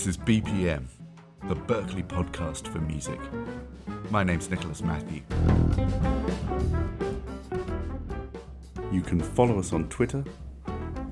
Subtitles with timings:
[0.00, 0.86] This is BPM,
[1.46, 3.20] the Berkeley podcast for music.
[4.10, 5.20] My name's Nicholas Mathew.
[8.90, 10.24] You can follow us on Twitter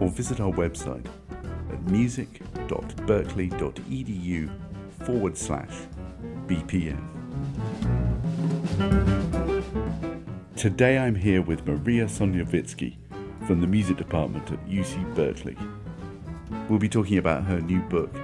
[0.00, 1.04] or visit our website
[1.70, 4.50] at music.berkeley.edu
[5.04, 5.86] forward slash
[6.46, 7.04] BPM.
[10.56, 12.96] Today I'm here with Maria Sonevytsky
[13.46, 15.58] from the music department at UC Berkeley.
[16.70, 18.14] We'll be talking about her new book,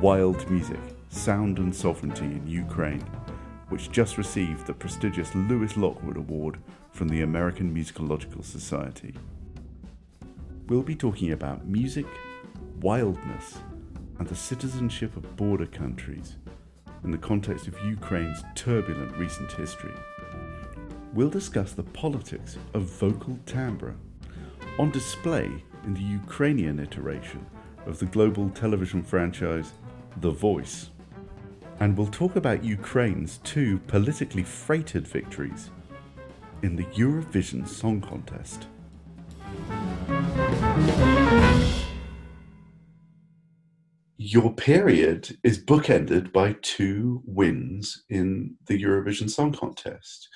[0.00, 3.04] Wild Music Sound and Sovereignty in Ukraine,
[3.68, 6.58] which just received the prestigious Lewis Lockwood Award
[6.90, 9.14] from the American Musicological Society.
[10.68, 12.06] We'll be talking about music,
[12.80, 13.58] wildness,
[14.18, 16.36] and the citizenship of border countries
[17.04, 19.94] in the context of Ukraine's turbulent recent history.
[21.12, 23.94] We'll discuss the politics of vocal timbre
[24.78, 25.50] on display
[25.84, 27.46] in the Ukrainian iteration
[27.86, 29.72] of the global television franchise
[30.18, 30.90] The Voice.
[31.80, 35.70] And we'll talk about Ukraine's two politically freighted victories
[36.62, 38.66] in the Eurovision Song Contest.
[44.16, 50.28] Your period is bookended by two wins in the Eurovision Song Contest,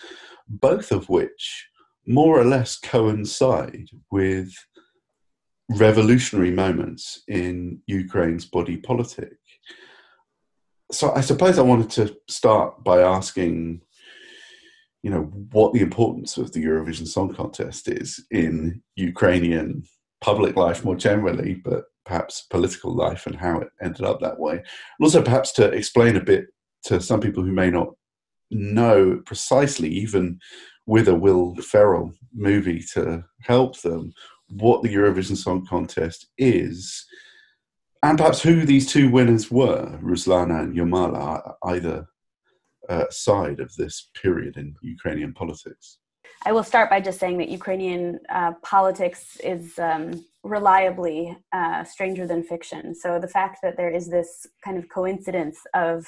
[0.49, 1.69] both of which
[2.07, 4.53] more or less coincide with
[5.71, 9.38] revolutionary moments in Ukraine's body politic.
[10.91, 13.83] So I suppose I wanted to start by asking,
[15.03, 15.23] you know,
[15.53, 19.85] what the importance of the Eurovision Song Contest is in Ukrainian
[20.21, 24.55] public life more generally, but perhaps political life and how it ended up that way.
[24.55, 24.65] And
[25.03, 26.47] also perhaps to explain a bit
[26.85, 27.89] to some people who may not
[28.51, 30.41] know precisely, even
[30.87, 34.13] with a Will Ferrell movie to help them,
[34.49, 37.07] what the Eurovision Song Contest is,
[38.03, 42.07] and perhaps who these two winners were, Ruslana and Jamala, either
[42.89, 45.99] uh, side of this period in Ukrainian politics.
[46.47, 52.27] I will start by just saying that Ukrainian uh, politics is um, reliably uh, stranger
[52.27, 52.95] than fiction.
[52.95, 56.07] So the fact that there is this kind of coincidence of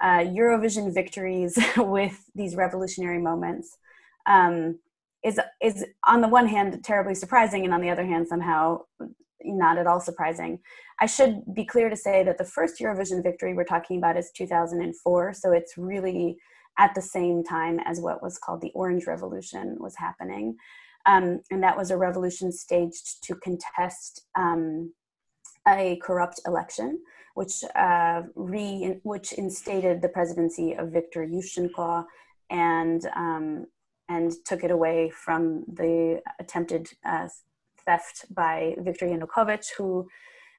[0.00, 3.78] uh, Eurovision victories with these revolutionary moments
[4.26, 4.78] um,
[5.24, 8.80] is is on the one hand terribly surprising and on the other hand somehow
[9.52, 10.58] not at all surprising.
[11.00, 14.30] I should be clear to say that the first eurovision victory we're talking about is
[14.34, 16.38] 2004 so it's really
[16.78, 20.56] at the same time as what was called the orange revolution was happening.
[21.06, 24.92] Um, and that was a revolution staged to contest um,
[25.68, 27.00] a corrupt election
[27.36, 32.04] which uh, re which instated the presidency of Viktor Yushchenko
[32.48, 33.66] and um,
[34.08, 37.28] and took it away from the attempted uh,
[37.86, 40.08] theft by Viktor Yanukovych, who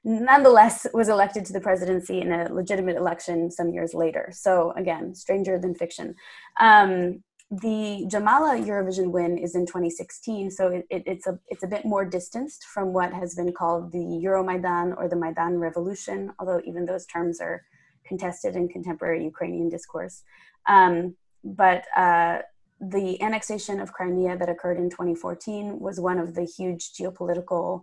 [0.04, 4.30] nonetheless was elected to the presidency in a legitimate election some years later.
[4.32, 6.14] So again, stranger than fiction.
[6.60, 11.66] Um, the Jamala Eurovision win is in 2016, so it, it, it's a it's a
[11.66, 16.60] bit more distanced from what has been called the Euromaidan or the Maidan Revolution, although
[16.66, 17.64] even those terms are
[18.06, 20.24] contested in contemporary Ukrainian discourse.
[20.68, 22.40] Um, but uh,
[22.80, 27.82] the annexation of Crimea that occurred in 2014 was one of the huge geopolitical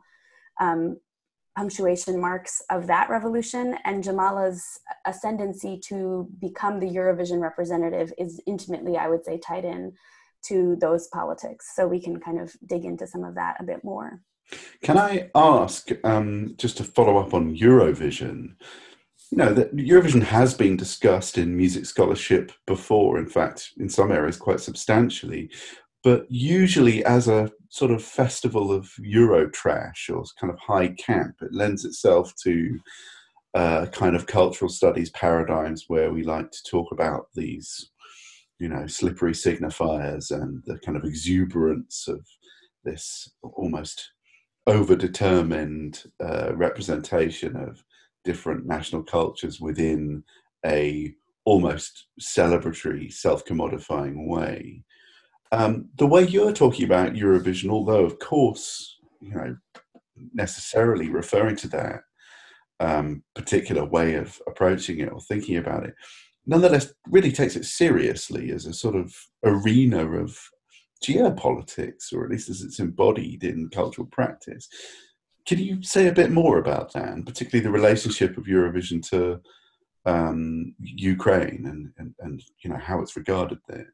[0.59, 0.97] um,
[1.55, 3.77] punctuation marks of that revolution.
[3.85, 9.93] And Jamala's ascendancy to become the Eurovision representative is intimately, I would say, tied in
[10.47, 11.73] to those politics.
[11.75, 14.21] So we can kind of dig into some of that a bit more.
[14.83, 18.55] Can I ask, um, just to follow up on Eurovision,
[19.31, 23.17] you know that Eurovision has been discussed in music scholarship before.
[23.17, 25.49] In fact, in some areas, quite substantially.
[26.03, 31.35] But usually, as a sort of festival of Euro trash or kind of high camp,
[31.41, 32.79] it lends itself to
[33.55, 37.89] uh, kind of cultural studies paradigms where we like to talk about these,
[38.59, 42.19] you know, slippery signifiers and the kind of exuberance of
[42.83, 44.11] this almost
[44.69, 47.83] overdetermined uh, representation of
[48.25, 50.23] different national cultures within
[50.65, 51.13] a
[51.45, 54.83] almost celebratory, self-commodifying way.
[55.51, 59.55] Um, the way you're talking about Eurovision, although of course, you know,
[60.33, 62.01] necessarily referring to that
[62.79, 65.93] um, particular way of approaching it or thinking about it,
[66.45, 70.37] nonetheless really takes it seriously as a sort of arena of
[71.03, 74.67] geopolitics, or at least as it's embodied in cultural practice.
[75.45, 79.41] Can you say a bit more about that, and particularly the relationship of Eurovision to
[80.05, 83.93] um, Ukraine and, and, and you know how it's regarded there?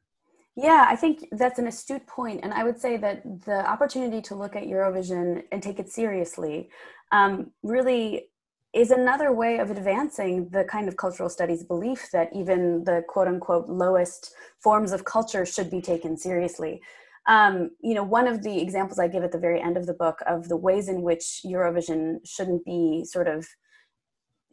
[0.56, 4.36] Yeah, I think that's an astute point, and I would say that the opportunity to
[4.36, 6.70] look at Eurovision and take it seriously
[7.12, 8.28] um, really
[8.74, 13.28] is another way of advancing the kind of cultural studies belief that even the quote
[13.28, 16.82] unquote lowest forms of culture should be taken seriously.
[17.28, 19.94] Um, you know, one of the examples I give at the very end of the
[19.94, 23.48] book of the ways in which Eurovision shouldn't be sort of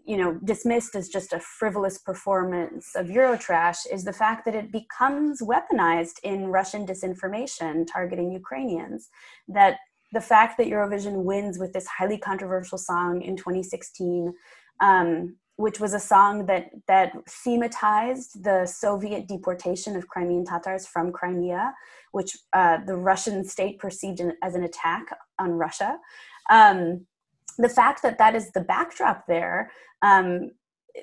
[0.08, 4.72] you know dismissed as just a frivolous performance of Eurotrash is the fact that it
[4.72, 9.10] becomes weaponized in Russian disinformation targeting Ukrainians.
[9.48, 9.76] That
[10.14, 14.32] the fact that Eurovision wins with this highly controversial song in 2016,
[14.80, 21.10] um, which was a song that that thematized the Soviet deportation of Crimean Tatars from
[21.10, 21.74] Crimea,
[22.12, 25.06] which uh, the Russian state perceived as an attack
[25.40, 25.98] on Russia.
[26.48, 27.06] Um,
[27.58, 29.72] the fact that that is the backdrop there
[30.02, 30.52] um,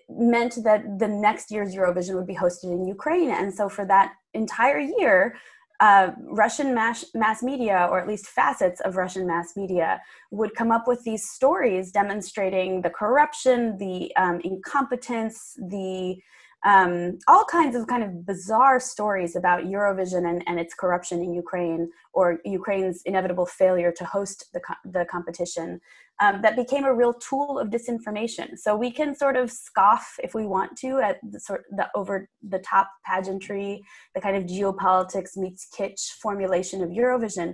[0.10, 3.32] meant that the next year's Eurovision would be hosted in Ukraine.
[3.32, 5.36] And so for that entire year,
[5.80, 10.02] uh, Russian mass, mass media, or at least facets of Russian mass media,
[10.32, 16.18] would come up with these stories demonstrating the corruption, the um, incompetence, the
[16.66, 21.32] um, all kinds of kind of bizarre stories about Eurovision and, and its corruption in
[21.32, 25.80] Ukraine or Ukraine's inevitable failure to host the, co- the competition
[26.22, 28.58] um, that became a real tool of disinformation.
[28.58, 32.28] So we can sort of scoff if we want to at the sort the over
[32.42, 33.84] the top pageantry,
[34.16, 37.54] the kind of geopolitics meets kitsch formulation of Eurovision.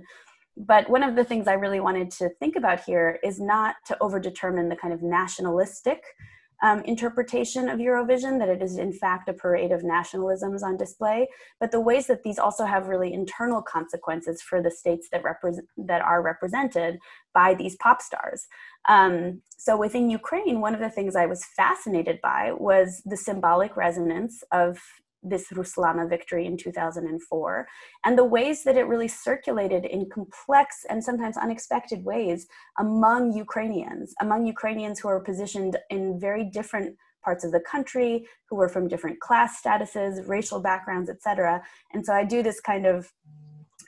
[0.56, 3.96] But one of the things I really wanted to think about here is not to
[4.00, 6.02] overdetermine the kind of nationalistic
[6.62, 11.28] um, interpretation of Eurovision, that it is in fact a parade of nationalisms on display,
[11.60, 15.66] but the ways that these also have really internal consequences for the states that represent
[15.76, 16.98] that are represented
[17.34, 18.46] by these pop stars.
[18.88, 23.76] Um, so within Ukraine, one of the things I was fascinated by was the symbolic
[23.76, 24.78] resonance of
[25.22, 27.68] this Ruslana victory in 2004,
[28.04, 32.46] and the ways that it really circulated in complex and sometimes unexpected ways
[32.78, 38.56] among Ukrainians, among Ukrainians who are positioned in very different parts of the country, who
[38.56, 41.62] were from different class statuses, racial backgrounds, etc.
[41.92, 43.12] And so I do this kind of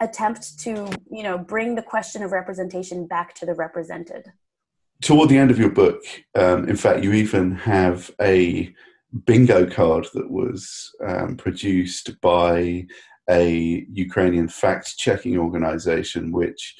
[0.00, 4.32] attempt to, you know, bring the question of representation back to the represented.
[5.02, 6.02] Toward the end of your book,
[6.34, 8.74] um, in fact, you even have a
[9.26, 12.86] bingo card that was um, produced by
[13.30, 16.74] a Ukrainian fact checking organization, which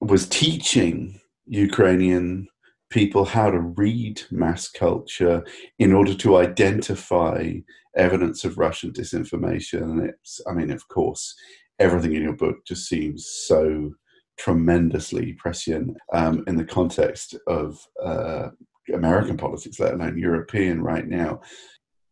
[0.00, 2.46] was teaching Ukrainian
[2.90, 5.44] people how to read mass culture
[5.78, 7.52] in order to identify
[7.96, 9.82] evidence of Russian disinformation.
[9.82, 11.34] And it's, I mean, of course,
[11.78, 13.92] everything in your book just seems so
[14.38, 18.48] tremendously prescient um, in the context of uh,
[18.94, 21.40] American politics, let alone European right now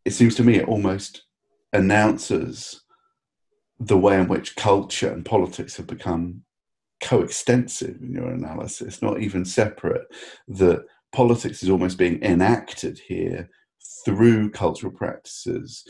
[0.09, 1.25] it seems to me it almost
[1.75, 2.83] announces
[3.79, 6.45] the way in which culture and politics have become
[7.03, 10.07] coextensive in your analysis, not even separate.
[10.49, 13.51] That politics is almost being enacted here
[14.03, 15.85] through cultural practices.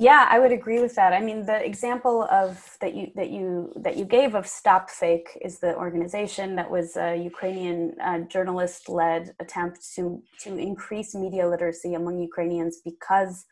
[0.00, 1.12] Yeah, I would agree with that.
[1.12, 5.28] I mean, the example of that you that you that you gave of Stop Fake
[5.42, 11.92] is the organization that was a Ukrainian uh, journalist-led attempt to to increase media literacy
[11.92, 13.44] among Ukrainians because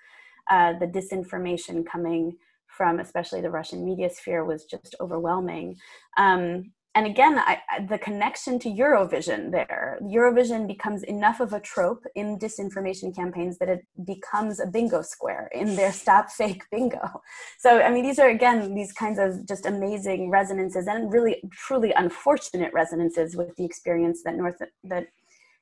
[0.50, 5.76] uh, the disinformation coming from especially the Russian media sphere was just overwhelming.
[6.16, 10.00] Um, and again I, the connection to eurovision there.
[10.02, 15.48] Eurovision becomes enough of a trope in disinformation campaigns that it becomes a bingo square
[15.52, 17.22] in their stop fake bingo.
[17.58, 21.92] So i mean these are again these kinds of just amazing resonances and really truly
[21.92, 24.60] unfortunate resonances with the experience that north
[24.92, 25.06] that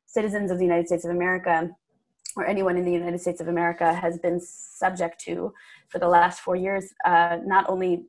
[0.07, 1.71] citizens of the united states of america
[2.37, 5.53] or anyone in the United States of America has been subject to
[5.89, 8.05] for the last four years, uh, not only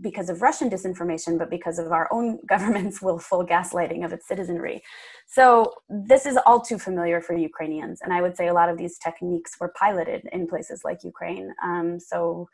[0.00, 4.82] because of Russian disinformation, but because of our own government's willful gaslighting of its citizenry.
[5.26, 8.00] So, this is all too familiar for Ukrainians.
[8.02, 11.54] And I would say a lot of these techniques were piloted in places like Ukraine.
[11.62, 12.48] Um, so,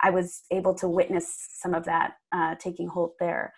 [0.00, 3.54] I was able to witness some of that uh, taking hold there.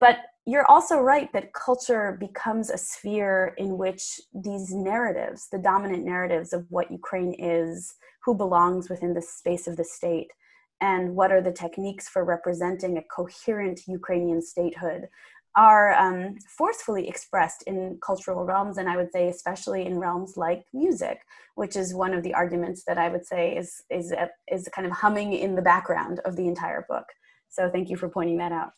[0.00, 6.04] But you're also right that culture becomes a sphere in which these narratives, the dominant
[6.04, 10.28] narratives of what Ukraine is, who belongs within the space of the state,
[10.80, 15.08] and what are the techniques for representing a coherent Ukrainian statehood,
[15.56, 20.64] are um, forcefully expressed in cultural realms, and I would say especially in realms like
[20.74, 21.20] music,
[21.54, 24.12] which is one of the arguments that I would say is is
[24.48, 27.04] is kind of humming in the background of the entire book.
[27.48, 28.72] So thank you for pointing that out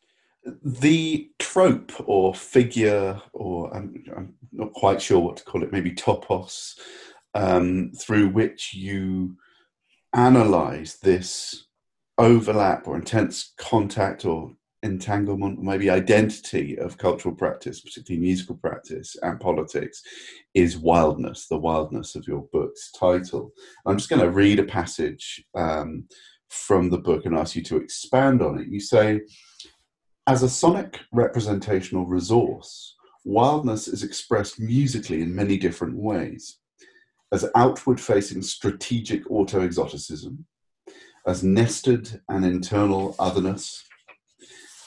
[0.62, 5.92] the trope or figure, or I'm, I'm, not quite sure what to call it, maybe
[5.92, 6.78] topos,
[7.34, 9.36] um, through which you
[10.14, 11.66] analyze this
[12.16, 19.40] overlap or intense contact or entanglement, maybe identity of cultural practice, particularly musical practice and
[19.40, 20.02] politics,
[20.54, 23.52] is wildness, the wildness of your book's title.
[23.84, 26.04] I'm just going to read a passage um,
[26.48, 28.68] from the book and ask you to expand on it.
[28.68, 29.20] You say,
[30.26, 36.58] as a sonic representational resource, wildness is expressed musically in many different ways.
[37.32, 40.44] As outward facing strategic auto exoticism,
[41.26, 43.84] as nested and internal otherness,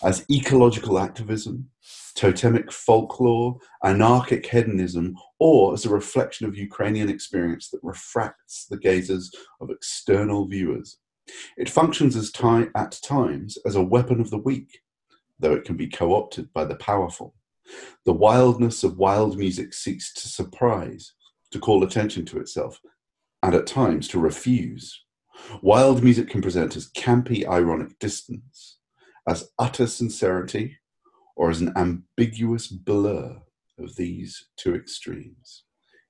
[0.04, 1.70] as ecological activism,
[2.16, 9.32] totemic folklore, anarchic hedonism, or as a reflection of Ukrainian experience that refracts the gazes
[9.62, 10.98] of external viewers.
[11.58, 14.80] It functions as ti- at times as a weapon of the weak,
[15.40, 17.36] though it can be co opted by the powerful.
[18.06, 21.14] The wildness of wild music seeks to surprise,
[21.52, 22.80] to call attention to itself,
[23.44, 25.04] and at times to refuse.
[25.62, 28.80] Wild music can present as campy, ironic distance,
[29.28, 30.78] as utter sincerity,
[31.36, 33.40] or as an ambiguous blur
[33.78, 35.64] of these two extremes.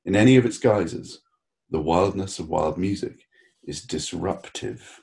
[0.05, 1.21] In any of its guises,
[1.69, 3.19] the wildness of wild music
[3.63, 5.01] is disruptive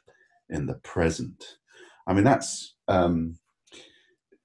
[0.48, 1.58] in the present.
[2.08, 3.38] I mean, that's um,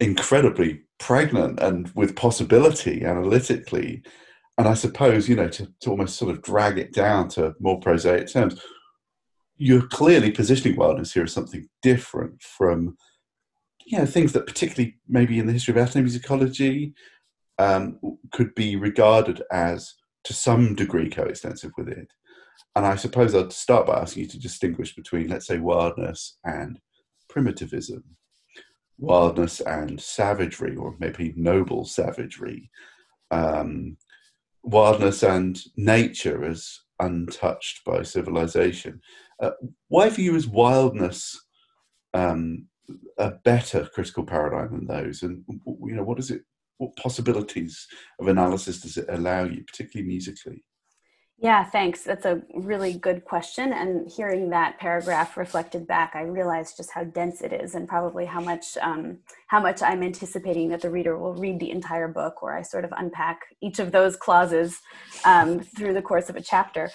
[0.01, 4.01] incredibly pregnant and with possibility analytically.
[4.57, 7.79] And I suppose, you know, to, to almost sort of drag it down to more
[7.79, 8.59] prosaic terms,
[9.57, 12.97] you're clearly positioning wildness here as something different from
[13.85, 16.93] you know things that particularly maybe in the history of ethnomusicology
[17.59, 17.99] um,
[18.31, 19.93] could be regarded as
[20.23, 22.07] to some degree coextensive with it
[22.75, 26.79] and i suppose i'd start by asking you to distinguish between let's say wildness and
[27.29, 28.03] primitivism
[29.01, 32.69] wildness and savagery or maybe noble savagery
[33.31, 33.97] um,
[34.63, 39.01] wildness and nature as untouched by civilization
[39.41, 39.51] uh,
[39.87, 41.39] why for you is wildness
[42.13, 42.67] um,
[43.17, 45.23] a better critical paradigm than those?
[45.23, 46.43] And you know, what is it?
[46.77, 47.87] What possibilities
[48.19, 50.63] of analysis does it allow you, particularly musically?
[51.41, 52.03] Yeah, thanks.
[52.03, 53.73] That's a really good question.
[53.73, 58.25] And hearing that paragraph reflected back, I realized just how dense it is, and probably
[58.25, 59.17] how much um,
[59.47, 62.85] how much I'm anticipating that the reader will read the entire book, where I sort
[62.85, 64.81] of unpack each of those clauses
[65.25, 66.91] um, through the course of a chapter.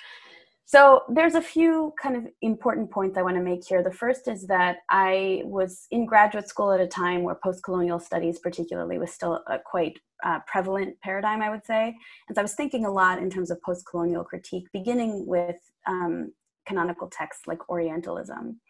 [0.69, 3.85] So there's a few kind of important points I want to make here.
[3.85, 8.41] The first is that I was in graduate school at a time where post-colonial studies,
[8.41, 11.95] particularly, was still a quite uh, prevalent paradigm, I would say.
[12.29, 15.57] And so I was thinking a lot in terms of post-colonial critique, beginning with
[15.87, 16.33] um,
[16.67, 18.61] canonical texts like Orientalism.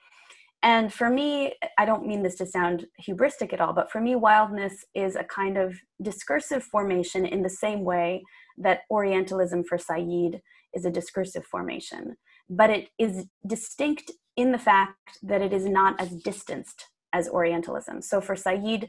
[0.63, 4.17] And for me, I don't mean this to sound hubristic at all, but for me,
[4.17, 8.23] wildness is a kind of discursive formation in the same way
[8.59, 10.43] that Orientalism for Said
[10.77, 12.17] is a discursive formation,
[12.49, 16.81] but it is distinct in the fact that it is not as distanced
[17.13, 18.03] as Orientalism.
[18.03, 18.89] So for Said,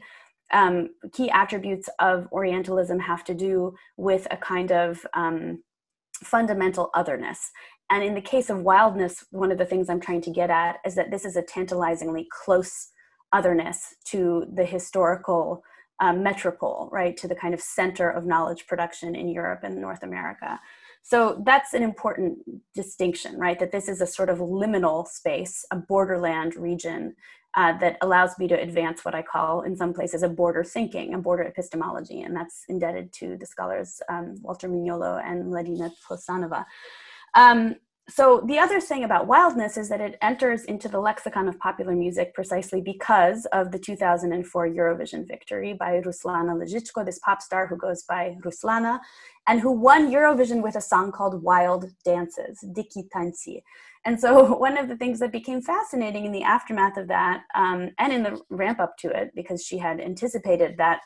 [0.52, 5.62] um, key attributes of Orientalism have to do with a kind of um,
[6.22, 7.40] fundamental otherness.
[7.90, 10.76] And in the case of wildness, one of the things I'm trying to get at
[10.84, 12.88] is that this is a tantalizingly close
[13.32, 15.62] otherness to the historical
[16.00, 20.02] um, metropole, right, to the kind of center of knowledge production in Europe and North
[20.02, 20.60] America.
[21.08, 22.36] So that's an important
[22.74, 23.58] distinction, right?
[23.58, 27.16] That this is a sort of liminal space, a borderland region
[27.54, 31.14] uh, that allows me to advance what I call, in some places, a border thinking,
[31.14, 36.66] a border epistemology, and that's indebted to the scholars um, Walter Mignolo and Madina Tlostanova.
[37.34, 37.76] Um,
[38.10, 41.94] so the other thing about wildness is that it enters into the lexicon of popular
[41.94, 47.76] music precisely because of the 2004 Eurovision victory by Ruslana Lyzhychko, this pop star who
[47.76, 49.00] goes by Ruslana,
[49.46, 53.62] and who won Eurovision with a song called Wild Dances, Dyki Tantsi.
[54.06, 57.90] And so one of the things that became fascinating in the aftermath of that, um,
[57.98, 61.00] and in the ramp up to it, because she had anticipated that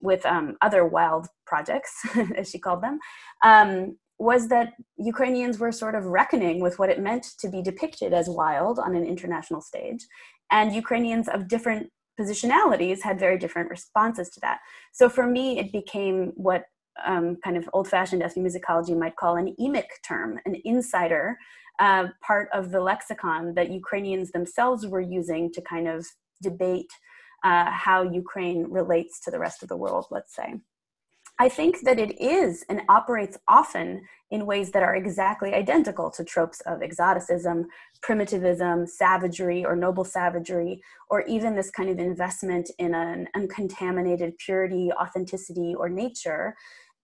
[0.00, 2.98] with um, other wild projects, as she called them,
[3.44, 8.12] um, was that Ukrainians were sort of reckoning with what it meant to be depicted
[8.12, 10.06] as wild on an international stage.
[10.50, 14.60] And Ukrainians of different positionalities had very different responses to that.
[14.92, 16.64] So for me, it became what
[17.04, 21.36] um, kind of old fashioned ethnomusicology might call an emic term, an insider
[21.78, 26.06] uh, part of the lexicon that Ukrainians themselves were using to kind of
[26.42, 26.90] debate
[27.44, 30.54] uh, how Ukraine relates to the rest of the world, let's say.
[31.38, 36.24] I think that it is and operates often in ways that are exactly identical to
[36.24, 37.66] tropes of exoticism,
[38.02, 44.90] primitivism, savagery, or noble savagery, or even this kind of investment in an uncontaminated purity,
[44.98, 46.54] authenticity, or nature.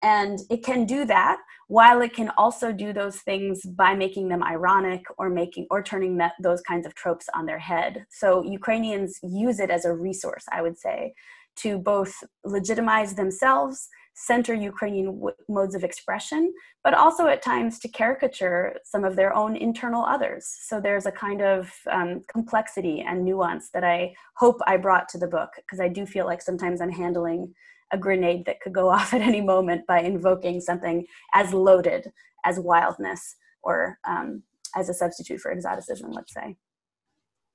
[0.03, 4.43] And it can do that while it can also do those things by making them
[4.43, 8.07] ironic or making or turning that, those kinds of tropes on their head.
[8.11, 11.15] So Ukrainians use it as a resource, I would say,
[11.57, 16.53] to both legitimize themselves center Ukrainian w- modes of expression,
[16.85, 20.47] but also at times to caricature some of their own internal others.
[20.67, 25.19] So there's a kind of um, complexity and nuance that I hope I brought to
[25.19, 27.55] the book, because I do feel like sometimes I'm handling
[27.93, 32.11] a grenade that could go off at any moment by invoking something as loaded
[32.45, 34.43] as wildness or um,
[34.77, 36.57] as a substitute for exoticism, let's say.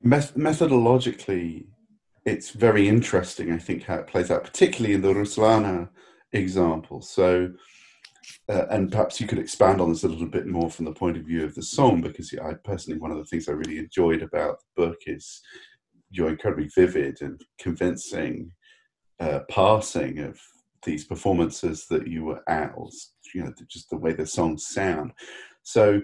[0.03, 1.65] methodologically,
[2.25, 5.89] it's very interesting, I think, how it plays out, particularly in the Ruslana
[6.33, 7.01] example.
[7.01, 7.51] So,
[8.49, 11.17] uh, and perhaps you could expand on this a little bit more from the point
[11.17, 14.21] of view of the song, because I personally, one of the things I really enjoyed
[14.21, 15.41] about the book is
[16.09, 18.51] your incredibly vivid and convincing
[19.19, 20.39] uh, passing of
[20.83, 22.89] these performances that you were at, or
[23.33, 25.11] you know, just the way the songs sound.
[25.63, 26.01] So,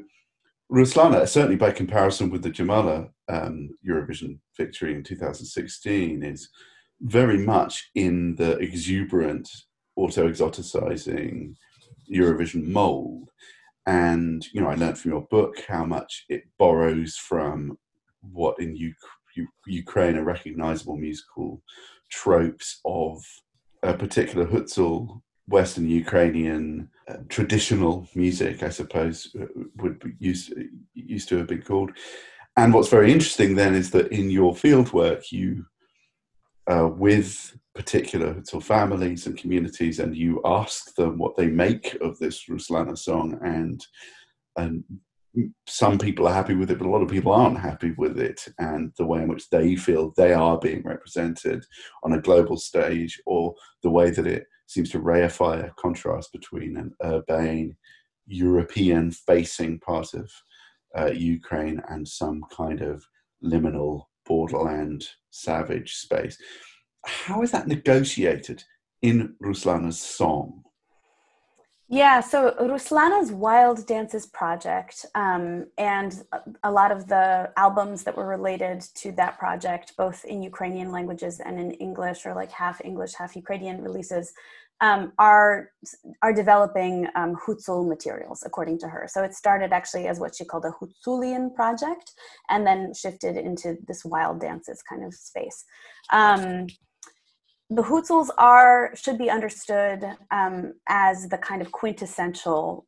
[0.72, 6.50] Ruslana, certainly by comparison with the Jamala um, Eurovision victory in 2016, is
[7.02, 9.50] very much in the exuberant
[9.96, 11.56] auto exoticizing
[12.12, 13.30] Eurovision mold.
[13.86, 17.78] And, you know, I learned from your book how much it borrows from
[18.22, 18.94] what in U-
[19.66, 21.62] Ukraine are recognizable musical
[22.10, 23.24] tropes of
[23.82, 29.46] a particular Hutzul, Western Ukrainian uh, traditional music, I suppose, uh,
[29.78, 30.54] would be used,
[30.94, 31.92] used to have been called.
[32.56, 35.66] And what's very interesting then is that in your fieldwork, you,
[36.68, 41.96] uh, with particular sort of families and communities and you ask them what they make
[42.02, 43.86] of this Ruslana song and
[44.56, 44.84] and
[45.68, 48.46] some people are happy with it, but a lot of people aren't happy with it
[48.60, 51.66] and the way in which they feel they are being represented
[52.04, 56.78] on a global stage or the way that it seems to reify a contrast between
[56.78, 57.76] an urbane
[58.28, 60.32] European facing part of
[60.98, 63.04] uh, Ukraine and some kind of
[63.44, 66.38] liminal borderland savage space
[67.06, 68.64] how is that negotiated
[69.02, 70.64] in Ruslana's song?
[71.90, 76.24] Yeah, so Ruslana's Wild Dances project um, and
[76.64, 81.40] a lot of the albums that were related to that project, both in Ukrainian languages
[81.40, 84.34] and in English, or like half English, half Ukrainian releases,
[84.82, 85.70] um, are
[86.22, 89.08] are developing um, Hutzul materials, according to her.
[89.08, 92.12] So it started actually as what she called a Hutsulian project,
[92.50, 95.64] and then shifted into this wild dances kind of space.
[96.12, 96.68] Um,
[97.70, 102.86] the Hutsuls are should be understood um, as the kind of quintessential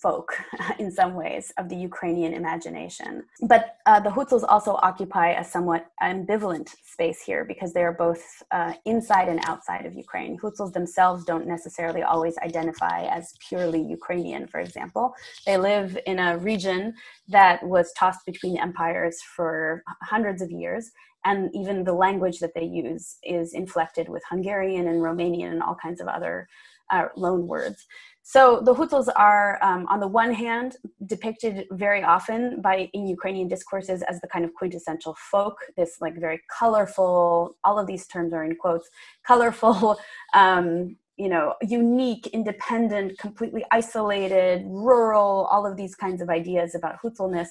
[0.00, 0.36] folk
[0.78, 3.24] in some ways of the Ukrainian imagination.
[3.42, 8.22] But uh, the Hutsuls also occupy a somewhat ambivalent space here because they are both
[8.50, 10.38] uh, inside and outside of Ukraine.
[10.38, 15.14] Hutsuls themselves don't necessarily always identify as purely Ukrainian, for example.
[15.46, 16.94] They live in a region
[17.28, 20.90] that was tossed between empires for hundreds of years
[21.24, 25.74] and even the language that they use is inflected with Hungarian and Romanian and all
[25.74, 26.48] kinds of other
[26.90, 27.86] uh, loan words.
[28.22, 33.48] So the Hutsuls are, um, on the one hand, depicted very often by in Ukrainian
[33.48, 35.56] discourses as the kind of quintessential folk.
[35.78, 37.56] This like very colorful.
[37.64, 38.86] All of these terms are in quotes.
[39.26, 39.98] Colorful,
[40.34, 45.48] um, you know, unique, independent, completely isolated, rural.
[45.50, 47.48] All of these kinds of ideas about Hutsulness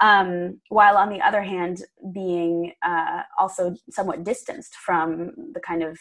[0.00, 5.98] um, while on the other hand being uh, also somewhat distanced from the kind of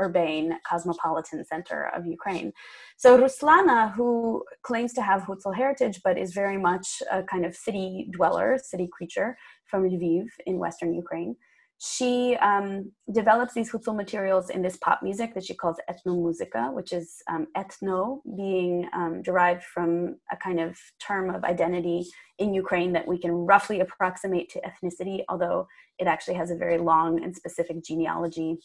[0.00, 2.52] urbane cosmopolitan center of Ukraine.
[2.96, 7.54] So Ruslana, who claims to have Hutzul heritage but is very much a kind of
[7.54, 9.36] city dweller, city creature
[9.66, 11.36] from Lviv in western Ukraine,
[11.82, 16.92] she um, develops these Hutzul materials in this pop music that she calls ethnomusica, which
[16.92, 22.06] is um, ethno being um, derived from a kind of term of identity
[22.38, 25.66] in Ukraine that we can roughly approximate to ethnicity, although
[25.98, 28.58] it actually has a very long and specific genealogy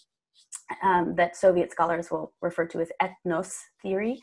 [0.84, 4.20] um, that Soviet scholars will refer to as ethnos theory.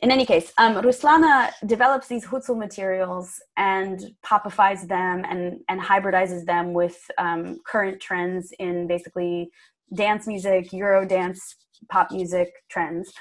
[0.00, 6.44] In any case, um, Ruslana develops these Hutzul materials and popifies them and, and hybridizes
[6.44, 9.50] them with um, current trends in basically
[9.94, 11.56] dance music, Euro dance,
[11.90, 13.12] pop music trends.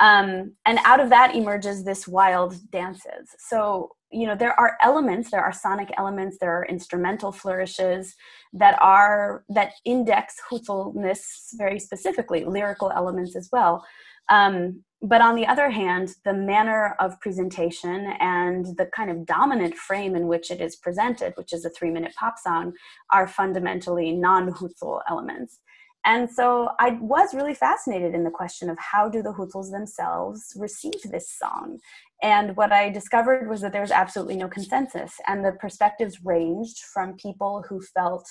[0.00, 3.34] Um, and out of that emerges this wild dances.
[3.38, 8.14] So, you know, there are elements, there are sonic elements, there are instrumental flourishes
[8.52, 11.20] that are, that index Hutzulness
[11.54, 13.84] very specifically, lyrical elements as well.
[14.30, 19.76] Um, but on the other hand, the manner of presentation and the kind of dominant
[19.76, 22.72] frame in which it is presented, which is a three minute pop song,
[23.10, 25.60] are fundamentally non Hutzul elements.
[26.04, 30.54] And so I was really fascinated in the question of how do the Hutsuls themselves
[30.56, 31.80] receive this song?
[32.22, 36.78] And what I discovered was that there was absolutely no consensus, and the perspectives ranged
[36.92, 38.28] from people who felt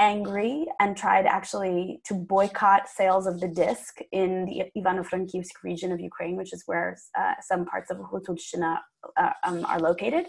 [0.00, 6.00] angry and tried actually to boycott sales of the disc in the Ivano-Frankivsk region of
[6.00, 8.78] Ukraine, which is where uh, some parts of Hutushina
[9.16, 10.26] uh, um, are located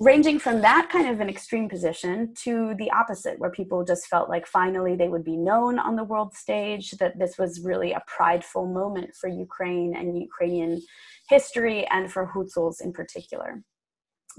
[0.00, 4.28] ranging from that kind of an extreme position to the opposite, where people just felt
[4.28, 8.02] like finally they would be known on the world stage, that this was really a
[8.06, 10.80] prideful moment for Ukraine and Ukrainian
[11.28, 13.62] history and for Hutsuls in particular.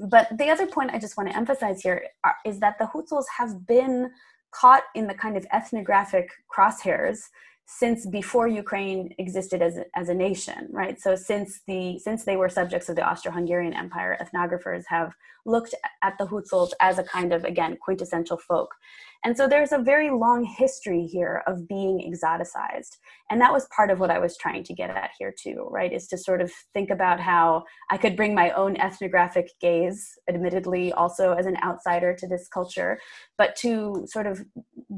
[0.09, 2.03] But the other point I just want to emphasize here
[2.45, 4.11] is that the Hutsuls have been
[4.51, 7.19] caught in the kind of ethnographic crosshairs
[7.65, 10.99] since before Ukraine existed as a, as a nation, right?
[10.99, 15.13] So since the since they were subjects of the Austro-Hungarian Empire, ethnographers have
[15.45, 18.75] looked at the Hutsuls as a kind of again quintessential folk,
[19.23, 22.97] and so there's a very long history here of being exoticized,
[23.29, 25.91] and that was part of what I was trying to get at here too, right?
[25.91, 30.91] Is to sort of think about how I could bring my own ethnographic gaze, admittedly
[30.91, 32.99] also as an outsider to this culture,
[33.37, 34.43] but to sort of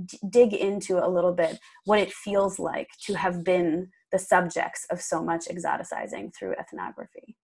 [0.06, 4.88] d- dig into a little bit what it feels like to have been the subjects
[4.90, 7.36] of so much exoticizing through ethnography.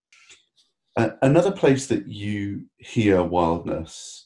[0.98, 4.26] Uh, another place that you hear wildness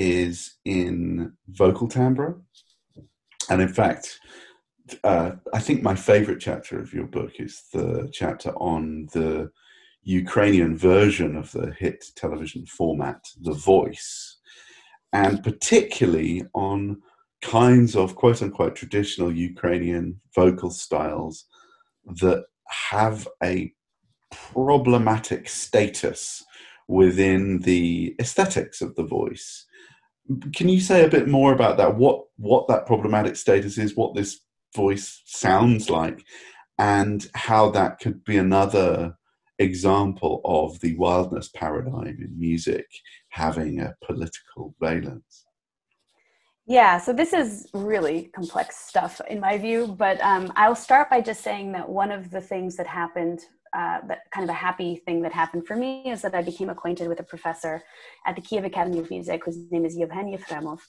[0.00, 2.40] is in vocal timbre.
[3.50, 4.18] And in fact,
[5.04, 9.50] uh, I think my favorite chapter of your book is the chapter on the
[10.02, 14.38] Ukrainian version of the hit television format, The Voice,
[15.12, 17.02] and particularly on
[17.42, 21.44] kinds of quote unquote traditional Ukrainian vocal styles
[22.22, 22.46] that
[22.90, 23.74] have a
[24.30, 26.42] problematic status
[26.88, 29.66] within the aesthetics of the voice.
[30.54, 31.96] Can you say a bit more about that?
[31.96, 34.40] What what that problematic status is, what this
[34.74, 36.24] voice sounds like,
[36.78, 39.16] and how that could be another
[39.58, 42.86] example of the wildness paradigm in music
[43.28, 45.44] having a political valence?
[46.66, 51.20] Yeah, so this is really complex stuff in my view, but um, I'll start by
[51.20, 53.40] just saying that one of the things that happened,
[53.72, 56.70] uh, that kind of a happy thing that happened for me, is that I became
[56.70, 57.82] acquainted with a professor
[58.26, 60.80] at the Kiev Academy of Music whose name is Yevhen Yefremov,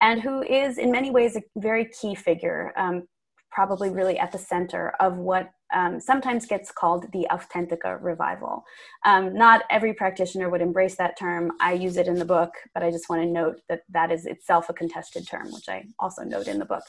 [0.00, 3.06] and who is in many ways a very key figure, um,
[3.50, 8.62] probably really at the center of what um, sometimes gets called the Authentica revival.
[9.04, 11.52] Um, not every practitioner would embrace that term.
[11.60, 14.26] I use it in the book, but I just want to note that that is
[14.26, 16.82] itself a contested term, which I also note in the book.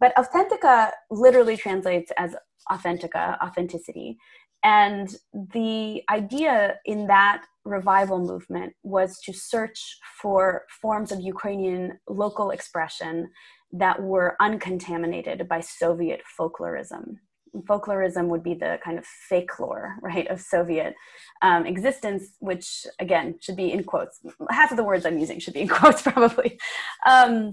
[0.00, 2.34] But Authentica literally translates as
[2.70, 4.18] authentica, authenticity.
[4.64, 9.80] And the idea in that revival movement was to search
[10.20, 13.28] for forms of Ukrainian local expression
[13.72, 17.18] that were uncontaminated by Soviet folklorism
[17.66, 20.94] folklorism would be the kind of fake lore, right, of Soviet
[21.42, 24.20] um, existence, which again should be in quotes.
[24.50, 26.58] Half of the words I'm using should be in quotes, probably.
[27.06, 27.52] Um,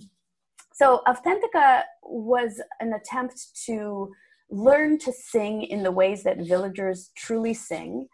[0.73, 4.11] so, Authentica was an attempt to
[4.49, 8.08] learn to sing in the ways that villagers truly sing.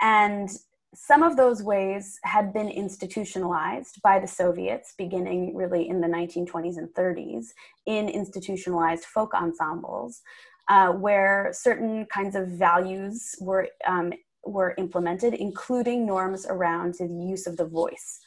[0.00, 0.48] And
[0.94, 6.78] some of those ways had been institutionalized by the Soviets beginning really in the 1920s
[6.78, 7.48] and 30s
[7.86, 10.22] in institutionalized folk ensembles
[10.68, 14.12] uh, where certain kinds of values were um,
[14.44, 18.20] were implemented, including norms around the use of the voice.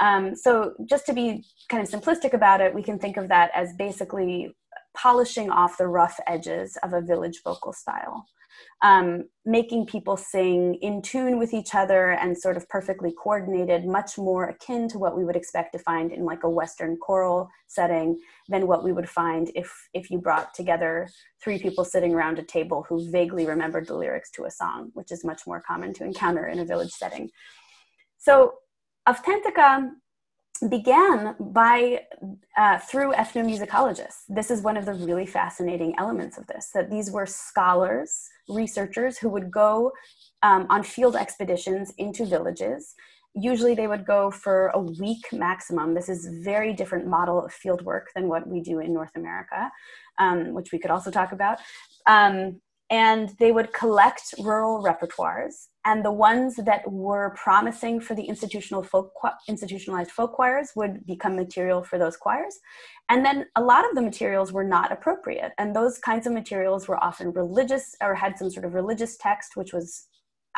[0.00, 3.50] Um, so, just to be kind of simplistic about it, we can think of that
[3.54, 4.54] as basically
[4.94, 8.26] polishing off the rough edges of a village vocal style
[8.82, 14.16] um, making people sing in tune with each other and sort of perfectly coordinated, much
[14.16, 18.18] more akin to what we would expect to find in like a Western choral setting
[18.48, 21.08] than what we would find if if you brought together
[21.42, 25.12] three people sitting around a table who vaguely remembered the lyrics to a song, which
[25.12, 27.28] is much more common to encounter in a village setting.
[28.18, 28.54] So
[29.06, 29.90] Authentica
[30.68, 32.02] began by
[32.56, 34.24] uh, through ethnomusicologists.
[34.28, 36.70] This is one of the really fascinating elements of this.
[36.74, 39.92] That these were scholars, researchers who would go
[40.42, 42.94] um, on field expeditions into villages.
[43.34, 45.94] Usually, they would go for a week maximum.
[45.94, 49.70] This is very different model of field work than what we do in North America,
[50.18, 51.58] um, which we could also talk about.
[52.06, 58.24] Um, and they would collect rural repertoires and the ones that were promising for the
[58.24, 59.12] institutional folk
[59.48, 62.58] institutionalized folk choirs would become material for those choirs.
[63.08, 66.88] And then a lot of the materials were not appropriate and those kinds of materials
[66.88, 70.06] were often religious or had some sort of religious text which was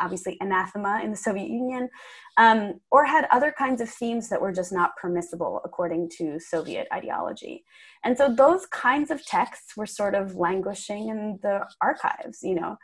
[0.03, 1.89] obviously anathema in the Soviet Union,
[2.37, 6.87] um, or had other kinds of themes that were just not permissible according to Soviet
[6.93, 7.63] ideology.
[8.03, 12.77] And so those kinds of texts were sort of languishing in the archives, you know.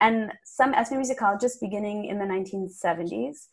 [0.00, 3.46] And some ethnomusicologists beginning in the 1970s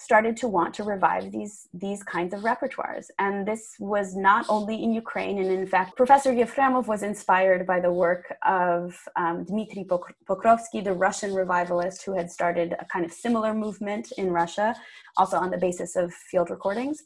[0.00, 4.82] started to want to revive these these kinds of repertoires and this was not only
[4.82, 9.84] in ukraine and in fact professor yefremov was inspired by the work of um, dmitry
[10.28, 14.74] pokrovsky the russian revivalist who had started a kind of similar movement in russia
[15.16, 17.02] also on the basis of field recordings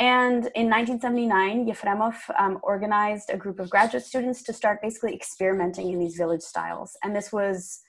[0.00, 5.90] and in 1979, Yefremov um, organized a group of graduate students to start basically experimenting
[5.90, 6.96] in these village styles.
[7.02, 7.80] And this was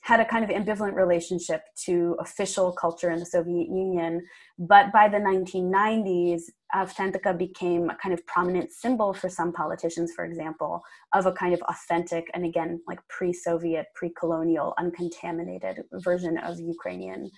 [0.00, 4.22] had a kind of ambivalent relationship to official culture in the Soviet Union.
[4.58, 6.42] But by the 1990s,
[6.74, 10.82] Autentika became a kind of prominent symbol for some politicians, for example,
[11.14, 16.60] of a kind of authentic and again, like pre Soviet, pre colonial, uncontaminated version of
[16.60, 17.30] Ukrainian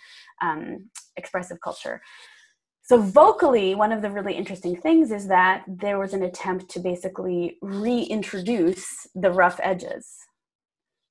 [0.43, 2.01] um, expressive culture.
[2.83, 6.81] So, vocally, one of the really interesting things is that there was an attempt to
[6.81, 10.09] basically reintroduce the rough edges,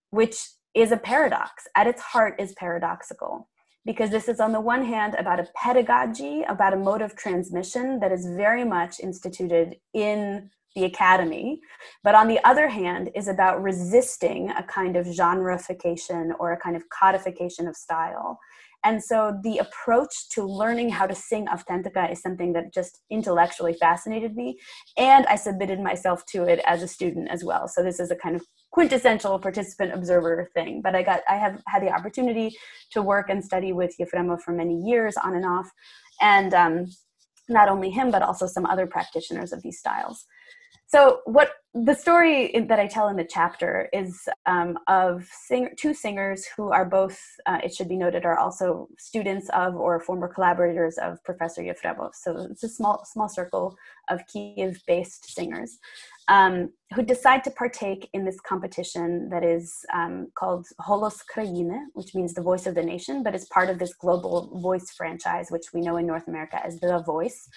[0.10, 0.42] which
[0.74, 1.68] is a paradox.
[1.76, 3.50] At its heart is paradoxical
[3.86, 8.00] because this is on the one hand about a pedagogy, about a mode of transmission
[8.00, 11.60] that is very much instituted in the academy,
[12.04, 16.76] but on the other hand is about resisting a kind of genreification or a kind
[16.76, 18.40] of codification of style
[18.86, 23.74] and so the approach to learning how to sing Autentika is something that just intellectually
[23.74, 24.58] fascinated me.
[24.98, 27.68] And I submitted myself to it as a student as well.
[27.68, 30.82] So this is a kind of quintessential participant observer thing.
[30.82, 32.56] But I got I have had the opportunity
[32.92, 35.70] to work and study with Yefremov for many years on and off.
[36.22, 36.88] And um,
[37.50, 40.26] not only him, but also some other practitioners of these styles.
[40.88, 45.94] So, what the story that I tell in the chapter is um, of sing- two
[45.94, 50.28] singers who are both, uh, it should be noted, are also students of or former
[50.28, 52.16] collaborators of Professor Yefremov.
[52.16, 53.76] So, it's a small, small circle
[54.10, 55.78] of Kiev based singers
[56.30, 62.14] um, who decide to partake in this competition that is um, called Holos Krainy, which
[62.16, 65.74] means the voice of the nation, but it's part of this global voice franchise, which
[65.74, 67.50] we know in North America as The Voice.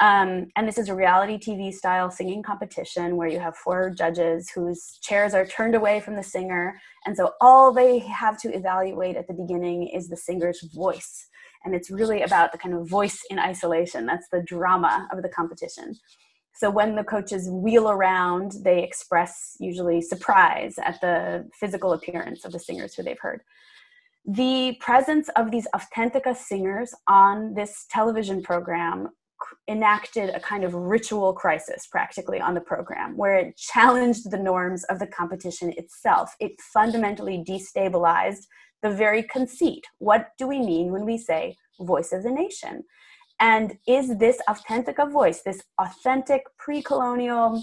[0.00, 4.50] Um, and this is a reality TV style singing competition where you have four judges
[4.50, 6.80] whose chairs are turned away from the singer.
[7.06, 11.28] And so all they have to evaluate at the beginning is the singer's voice.
[11.64, 14.06] And it's really about the kind of voice in isolation.
[14.06, 15.96] That's the drama of the competition.
[16.60, 22.52] So when the coaches wheel around, they express usually surprise at the physical appearance of
[22.52, 23.40] the singers who they've heard
[24.26, 29.08] the presence of these Authentica singers on this television program
[29.68, 34.84] enacted a kind of ritual crisis practically on the program where it challenged the norms
[34.84, 36.36] of the competition itself.
[36.38, 38.46] It fundamentally destabilized
[38.82, 39.84] the very conceit.
[39.98, 42.84] What do we mean when we say voice of the nation?
[43.40, 47.62] And is this authentic a voice, this authentic pre colonial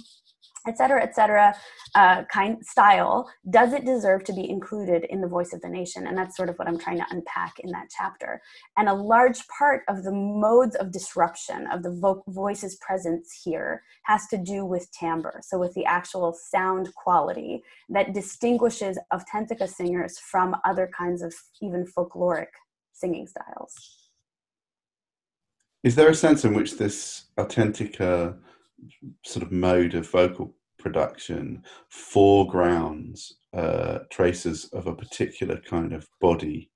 [0.67, 1.55] et cetera, et cetera,
[1.95, 6.07] uh, kind style, does it deserve to be included in the voice of the nation?
[6.07, 8.41] And that's sort of what I'm trying to unpack in that chapter.
[8.75, 13.83] And a large part of the modes of disruption of the vo- voice's presence here
[14.03, 20.19] has to do with timbre, so with the actual sound quality that distinguishes Autentika singers
[20.19, 22.47] from other kinds of even folkloric
[22.93, 23.96] singing styles.
[25.87, 28.37] Is there a sense in which this Autentika
[29.23, 36.69] sort of mode of vocal production foregrounds uh, traces of a particular kind of body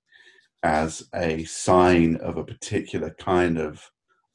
[0.64, 3.86] as a sign of a particular kind of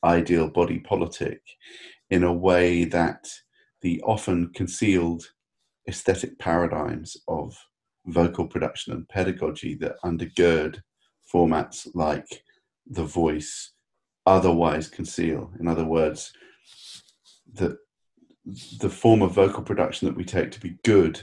[0.04, 1.40] ideal body politic
[2.10, 3.26] in a way that
[3.80, 5.24] the often concealed
[5.88, 7.56] aesthetic paradigms of
[8.08, 10.82] vocal production and pedagogy that undergird
[11.32, 12.42] formats like
[12.88, 13.72] the voice
[14.26, 15.52] otherwise conceal.
[15.60, 16.32] In other words,
[17.54, 17.78] that
[18.78, 21.20] the form of vocal production that we take to be good,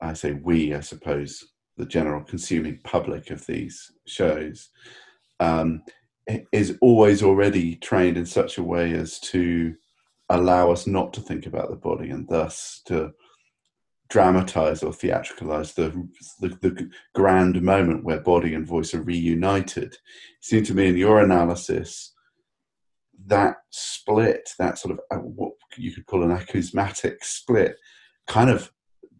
[0.00, 1.44] I say we, I suppose,
[1.76, 4.70] the general consuming public of these shows,
[5.40, 5.82] um,
[6.52, 9.74] is always already trained in such a way as to
[10.30, 13.12] allow us not to think about the body and thus to
[14.10, 16.08] dramatize or theatricalize the,
[16.40, 19.94] the, the grand moment where body and voice are reunited.
[19.94, 19.98] It
[20.40, 22.12] seemed to me in your analysis
[23.26, 27.76] that split, that sort of uh, what you could call an acousmatic split,
[28.26, 28.70] kind of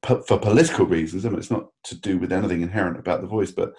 [0.02, 1.24] for political reasons.
[1.24, 3.72] I mean, it's not to do with anything inherent about the voice, but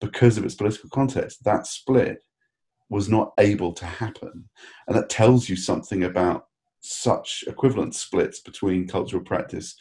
[0.00, 2.22] because of its political context, that split
[2.88, 4.48] was not able to happen.
[4.86, 6.46] And that tells you something about
[6.80, 9.76] such equivalent splits between cultural practice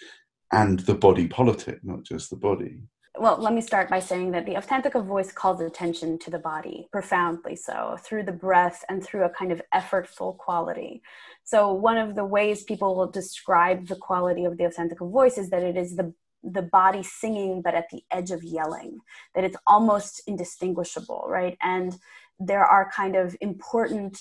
[0.52, 2.82] and the body politic, not just the body
[3.20, 6.88] well, let me start by saying that the authentic voice calls attention to the body,
[6.92, 11.02] profoundly so, through the breath and through a kind of effortful quality.
[11.44, 15.50] So, one of the ways people will describe the quality of the authentic voice is
[15.50, 18.98] that it is the the body singing but at the edge of yelling
[19.36, 21.96] that it's almost indistinguishable right and
[22.40, 24.20] there are kind of important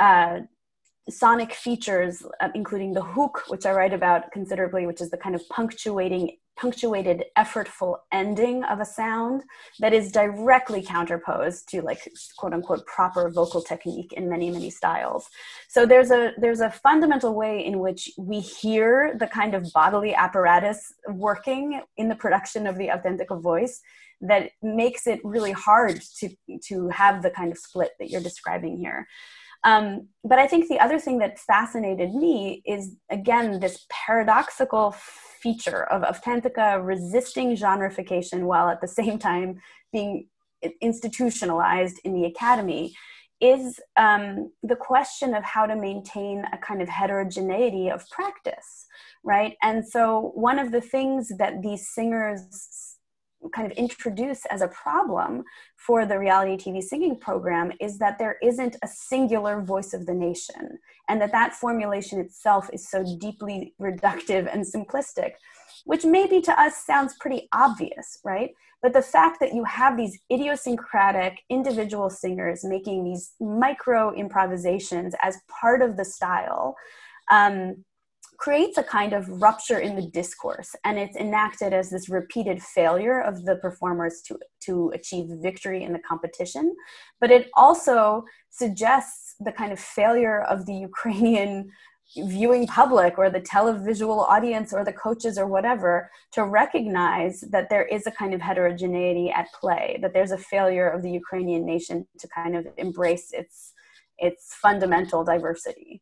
[0.00, 0.40] uh,
[1.08, 5.34] sonic features, uh, including the hook, which I write about considerably, which is the kind
[5.34, 9.42] of punctuating punctuated effortful ending of a sound
[9.78, 15.28] that is directly counterposed to like quote unquote proper vocal technique in many many styles.
[15.68, 20.14] So there's a there's a fundamental way in which we hear the kind of bodily
[20.14, 23.82] apparatus working in the production of the authentic voice
[24.22, 26.30] that makes it really hard to
[26.68, 29.06] to have the kind of split that you're describing here
[29.64, 34.94] um, but I think the other thing that fascinated me is, again, this paradoxical
[35.40, 39.60] feature of avtentyka resisting genreification while at the same time
[39.92, 40.28] being
[40.80, 42.94] institutionalized in the academy
[43.40, 48.86] is um, the question of how to maintain a kind of heterogeneity of practice,
[49.24, 49.56] right?
[49.62, 52.95] And so, one of the things that these singers
[53.50, 55.44] kind of introduce as a problem
[55.76, 60.14] for the reality TV singing program is that there isn't a singular voice of the
[60.14, 60.78] nation,
[61.08, 65.32] and that that formulation itself is so deeply reductive and simplistic,
[65.84, 68.50] which maybe to us sounds pretty obvious, right?
[68.82, 75.38] But the fact that you have these idiosyncratic individual singers making these micro improvisations as
[75.48, 76.76] part of the style.
[77.30, 77.84] Um,
[78.38, 83.20] creates a kind of rupture in the discourse and it's enacted as this repeated failure
[83.20, 86.74] of the performers to, to achieve victory in the competition.
[87.20, 91.70] But it also suggests the kind of failure of the ukrainian
[92.16, 97.84] viewing public or the televisual audience or the coaches or whatever to recognize that there
[97.84, 102.06] is a kind of heterogeneity at play that there's a failure of the ukrainian nation
[102.18, 103.72] to kind of embrace its
[104.18, 106.00] its fundamental diversity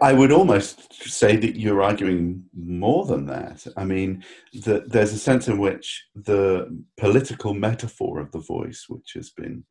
[0.00, 3.66] I would almost say that you're arguing more than that.
[3.76, 4.24] I mean,
[4.64, 9.64] that there's a sense in which the political metaphor of the voice, which has been,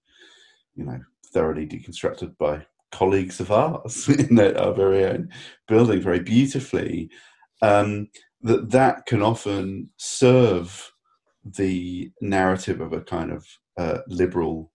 [0.76, 1.00] you know,
[1.34, 5.30] thoroughly deconstructed by colleagues of ours in our very own
[5.68, 7.10] building very beautifully,
[7.64, 8.10] um,
[8.42, 10.92] that that can often serve
[11.44, 13.46] the narrative of a kind of
[13.78, 14.72] uh, liberal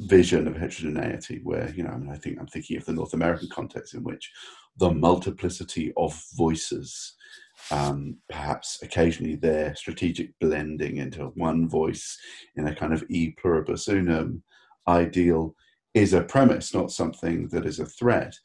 [0.00, 3.14] vision of heterogeneity where you know I, mean, I think i'm thinking of the north
[3.14, 4.32] american context in which
[4.78, 7.14] the multiplicity of voices
[7.70, 12.18] um, perhaps occasionally their strategic blending into one voice
[12.56, 14.42] in a kind of e pluribus unum
[14.88, 15.54] ideal
[15.94, 18.38] is a premise not something that is a threat.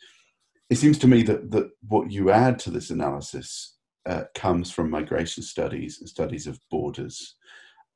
[0.70, 3.76] It seems to me that, that what you add to this analysis
[4.06, 7.36] uh, comes from migration studies and studies of borders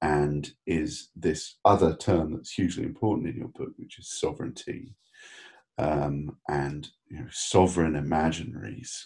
[0.02, 4.96] and is this other term that's hugely important in your book, which is sovereignty
[5.78, 9.06] um, and you know, sovereign imaginaries.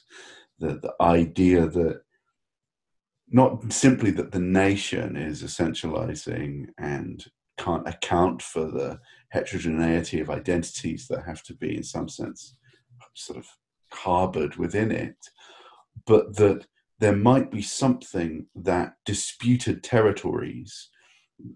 [0.60, 2.02] The, the idea that
[3.30, 7.26] not simply that the nation is essentializing and
[7.58, 9.00] can't account for the
[9.30, 12.56] heterogeneity of identities that have to be, in some sense,
[13.14, 13.48] sort of
[13.92, 15.18] harbored within it,
[16.06, 16.66] but that
[17.00, 20.90] there might be something that disputed territories,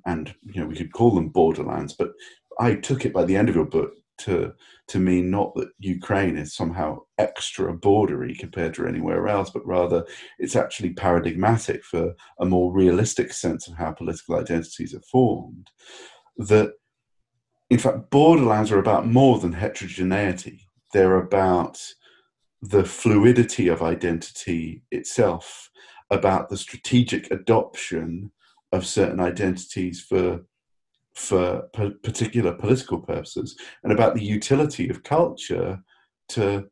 [0.05, 2.11] and you know we could call them borderlands, but
[2.59, 4.53] I took it by the end of your book to
[4.87, 10.05] to mean not that Ukraine is somehow extra bordery compared to anywhere else, but rather
[10.39, 15.69] it's actually paradigmatic for a more realistic sense of how political identities are formed.
[16.37, 16.73] That
[17.69, 20.67] in fact borderlands are about more than heterogeneity.
[20.93, 21.79] They're about
[22.63, 25.69] the fluidity of identity itself,
[26.09, 28.31] about the strategic adoption
[28.71, 30.41] of certain identities for
[31.13, 31.61] for
[32.01, 35.79] particular political purposes, and about the utility of culture
[36.27, 36.65] to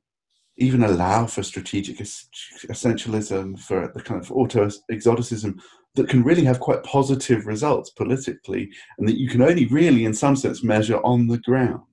[0.57, 5.61] even allow for strategic essentialism, for the kind of auto exoticism
[5.93, 10.13] that can really have quite positive results politically, and that you can only really, in
[10.13, 11.83] some sense, measure on the ground.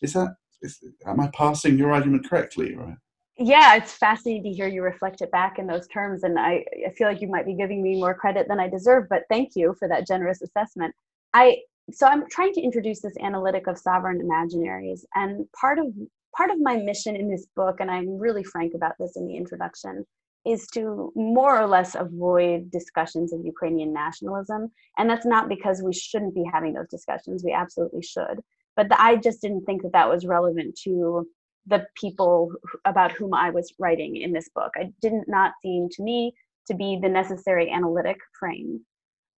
[0.00, 2.76] Is that is, am I passing your argument correctly?
[2.76, 2.96] Right
[3.40, 6.90] yeah it's fascinating to hear you reflect it back in those terms and I, I
[6.90, 9.74] feel like you might be giving me more credit than i deserve but thank you
[9.78, 10.94] for that generous assessment.
[11.32, 11.58] I
[11.90, 15.86] so i'm trying to introduce this analytic of sovereign imaginaries and part of
[16.36, 19.36] part of my mission in this book and i'm really frank about this in the
[19.36, 20.04] introduction
[20.46, 25.92] is to more or less avoid discussions of ukrainian nationalism and that's not because we
[25.92, 28.40] shouldn't be having those discussions we absolutely should
[28.76, 31.26] but the, i just didn't think that that was relevant to
[31.66, 32.52] the people
[32.84, 34.72] about whom I was writing in this book.
[34.76, 36.34] It did not seem to me
[36.66, 38.80] to be the necessary analytic frame.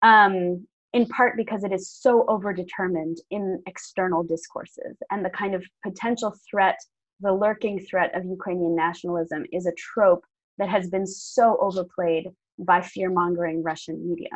[0.03, 5.65] um, in part because it is so overdetermined in external discourses and the kind of
[5.83, 6.79] potential threat,
[7.21, 10.25] the lurking threat of Ukrainian nationalism is a trope
[10.59, 14.29] that has been so overplayed by fear mongering Russian media.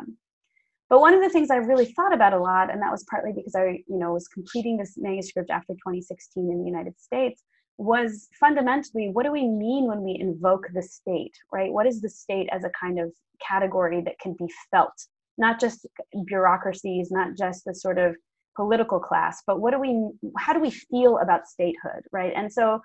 [0.89, 3.33] But one of the things I really thought about a lot, and that was partly
[3.33, 7.43] because I, you know, was completing this manuscript after 2016 in the United States,
[7.77, 11.71] was fundamentally what do we mean when we invoke the state, right?
[11.71, 13.13] What is the state as a kind of
[13.45, 14.93] category that can be felt,
[15.37, 15.85] not just
[16.25, 18.15] bureaucracies, not just the sort of
[18.55, 22.33] political class, but what do we, how do we feel about statehood, right?
[22.35, 22.81] And so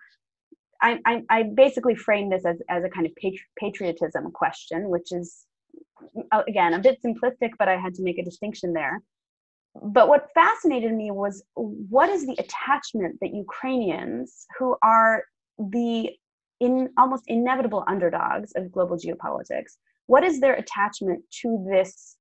[0.83, 5.11] I, I, I basically frame this as, as a kind of patri- patriotism question, which
[5.13, 5.47] is
[6.33, 9.01] uh, again a bit simplistic but i had to make a distinction there
[9.81, 15.25] but what fascinated me was what is the attachment that ukrainians who are
[15.59, 16.11] the
[16.61, 22.17] in almost inevitable underdogs of global geopolitics what is their attachment to this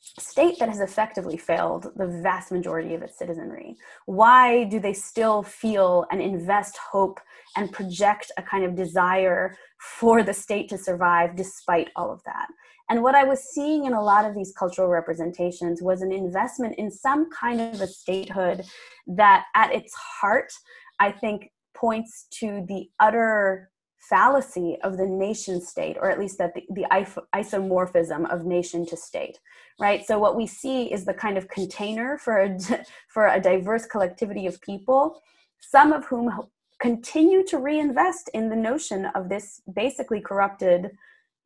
[0.00, 3.76] state that has effectively failed the vast majority of its citizenry.
[4.06, 7.20] Why do they still feel and invest hope
[7.56, 9.56] and project a kind of desire
[9.98, 12.46] for the state to survive despite all of that?
[12.88, 16.76] And what I was seeing in a lot of these cultural representations was an investment
[16.78, 18.64] in some kind of a statehood
[19.08, 20.52] that, at its heart,
[21.00, 23.70] I think points to the utter
[24.08, 26.86] fallacy of the nation state, or at least that the, the
[27.34, 29.38] isomorphism of nation to state,
[29.80, 30.06] right?
[30.06, 32.58] So what we see is the kind of container for a,
[33.08, 35.20] for a diverse collectivity of people,
[35.60, 36.30] some of whom
[36.78, 40.90] continue to reinvest in the notion of this basically corrupted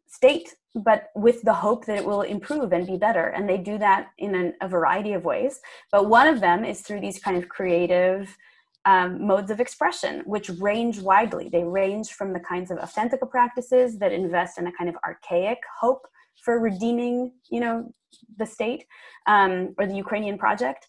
[0.09, 3.79] state but with the hope that it will improve and be better and they do
[3.79, 5.61] that in an, a variety of ways
[5.93, 8.37] but one of them is through these kind of creative
[8.85, 11.49] um, modes of expression which range widely.
[11.49, 15.59] They range from the kinds of authentic practices that invest in a kind of archaic
[15.81, 16.07] hope
[16.43, 17.93] for redeeming you know
[18.39, 18.87] the state
[19.27, 20.87] um, or the ukrainian project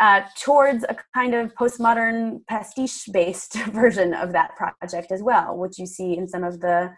[0.00, 5.78] uh, towards a kind of postmodern pastiche based version of that project as well which
[5.78, 6.90] you see in some of the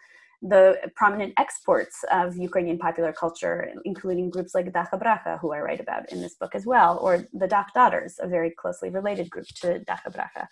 [0.42, 6.10] the prominent exports of Ukrainian popular culture, including groups like DakhaBrakha, who I write about
[6.12, 9.80] in this book as well, or the Dakh Daughters, a very closely related group to
[9.88, 10.46] DakhaBrakha.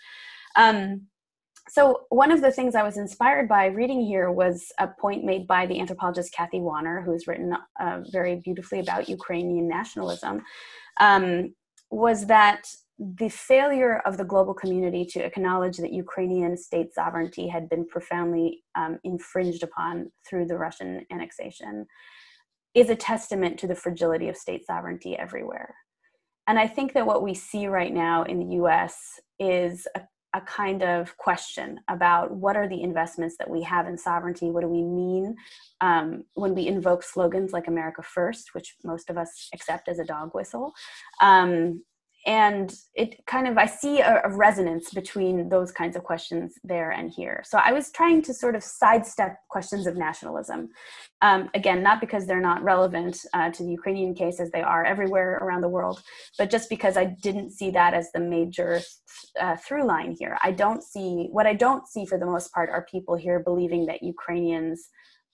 [0.56, 1.02] Um,
[1.68, 5.46] so one of the things I was inspired by reading here was a point made
[5.46, 10.42] by the anthropologist Kathy Wanner, who's written uh, very beautifully about Ukrainian nationalism,
[11.00, 11.54] um,
[11.90, 12.66] was that
[13.02, 18.62] the failure of the global community to acknowledge that Ukrainian state sovereignty had been profoundly
[18.76, 21.86] um, infringed upon through the Russian annexation
[22.74, 25.74] is a testament to the fragility of state sovereignty everywhere.
[26.46, 30.02] And I think that what we see right now in the US is a,
[30.34, 34.50] a kind of question about what are the investments that we have in sovereignty?
[34.50, 35.34] What do we mean
[35.80, 40.04] um, when we invoke slogans like America First, which most of us accept as a
[40.04, 40.72] dog whistle?
[41.20, 41.82] Um,
[42.26, 46.90] and it kind of i see a, a, resonance between those kinds of questions there
[46.90, 47.42] and here.
[47.44, 50.68] So i was trying to sort of sidestep questions of nationalism.
[51.20, 54.84] Um, again not because they're not relevant uh, to the ukrainian case as they are
[54.84, 56.02] everywhere around the world
[56.38, 58.80] but just because i didn't see that as the major
[59.40, 60.38] uh, through line here.
[60.42, 63.86] I don't see what i don't see for the most part are people here believing
[63.86, 64.88] that ukrainians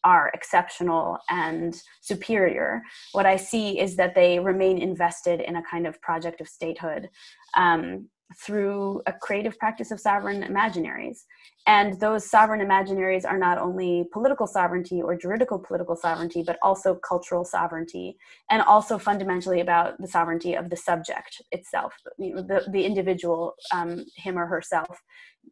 [0.04, 2.82] are exceptional and superior.
[3.12, 7.08] What I see is that they remain invested in a kind of project of statehood
[7.56, 11.20] um, through a creative practice of sovereign imaginaries.
[11.66, 16.94] And those sovereign imaginaries are not only political sovereignty or juridical political sovereignty, but also
[16.94, 18.16] cultural sovereignty,
[18.50, 24.38] and also fundamentally about the sovereignty of the subject itself, the, the individual, um, him
[24.38, 25.00] or herself,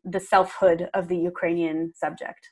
[0.04, 2.48] the selfhood of the Ukrainian subject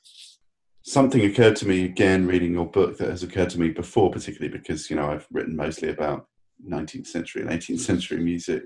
[0.85, 4.55] something occurred to me again reading your book that has occurred to me before, particularly
[4.55, 6.27] because you know I've written mostly about
[6.69, 8.63] 19th century and 18th century music.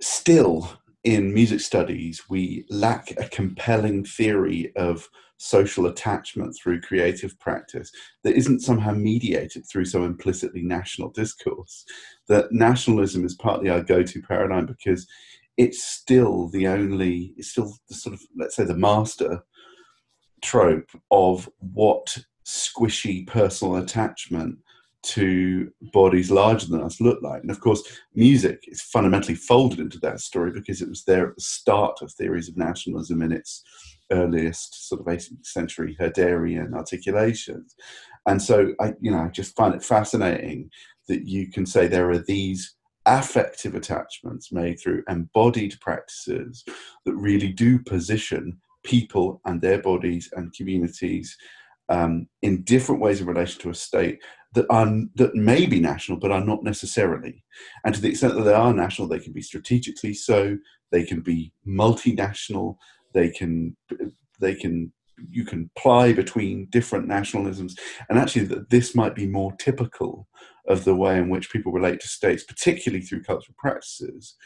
[0.00, 0.70] Still,
[1.04, 5.08] in music studies, we lack a compelling theory of
[5.38, 7.90] social attachment through creative practice
[8.24, 11.84] that isn't somehow mediated through some implicitly national discourse.
[12.28, 15.06] That nationalism is partly our go to paradigm because
[15.56, 19.42] it's still the only, it's still the sort of, let's say, the master
[20.42, 24.58] trope of what squishy personal attachment
[25.02, 27.40] to bodies larger than us look like.
[27.42, 27.82] And of course,
[28.14, 32.12] music is fundamentally folded into that story because it was there at the start of
[32.12, 33.62] theories of nationalism in its
[34.12, 37.74] earliest sort of 18th century Herderian articulations.
[38.26, 40.70] And so I, you know, I just find it fascinating
[41.08, 42.74] that you can say there are these
[43.06, 46.64] affective attachments made through embodied practices
[47.04, 51.36] that really do position people and their bodies and communities
[51.88, 54.20] um, in different ways in relation to a state
[54.54, 57.44] that are that may be national but are not necessarily.
[57.84, 60.56] And to the extent that they are national, they can be strategically so.
[60.90, 62.76] They can be multinational.
[63.14, 63.76] They can
[64.40, 64.92] they can
[65.28, 67.78] you can ply between different nationalisms,
[68.08, 70.26] and actually that this might be more typical
[70.66, 74.36] of the way in which people relate to states, particularly through cultural practices,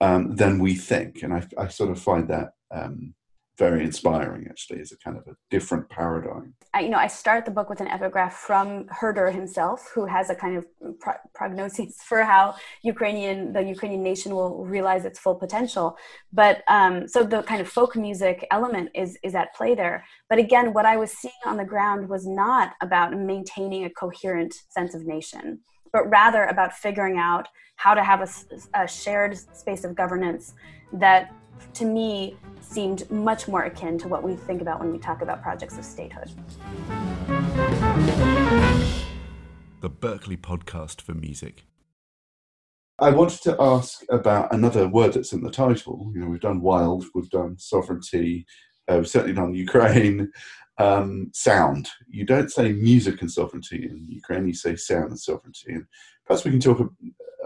[0.00, 1.22] um, than we think.
[1.22, 3.14] And I, I, sort of find that um,
[3.60, 6.54] very inspiring actually as a kind of a different paradigm.
[6.72, 10.30] I, you know i start the book with an epigraph from herder himself who has
[10.30, 10.64] a kind of
[10.98, 15.86] pro- prognosis for how ukrainian the ukrainian nation will realize its full potential.
[16.32, 19.96] But um, so the kind of folk music element is is at play there.
[20.30, 24.54] But again what i was seeing on the ground was not about maintaining a coherent
[24.76, 25.44] sense of nation
[25.92, 27.46] but rather about figuring out
[27.84, 28.28] how to have a,
[28.82, 29.32] a shared
[29.62, 30.54] space of governance
[30.92, 31.22] that
[31.74, 35.42] to me seemed much more akin to what we think about when we talk about
[35.42, 36.30] projects of statehood.
[39.80, 41.64] The Berkeley Podcast for Music.
[42.98, 46.12] I wanted to ask about another word that's in the title.
[46.14, 48.44] You know, we've done wild, we've done sovereignty,
[48.88, 50.30] uh, we've certainly done Ukraine.
[50.78, 51.90] Um, sound.
[52.08, 55.74] You don't say music and sovereignty in Ukraine, you say sound and sovereignty.
[55.74, 55.84] And
[56.24, 56.90] perhaps we can talk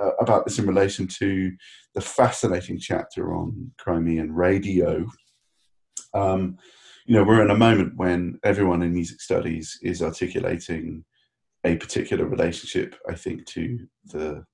[0.00, 1.52] uh, about this in relation to
[1.94, 5.06] the fascinating chapter on Crimean radio.
[6.12, 6.58] Um,
[7.06, 11.04] you know, we're in a moment when everyone in music studies is articulating
[11.64, 14.44] a particular relationship, I think, to the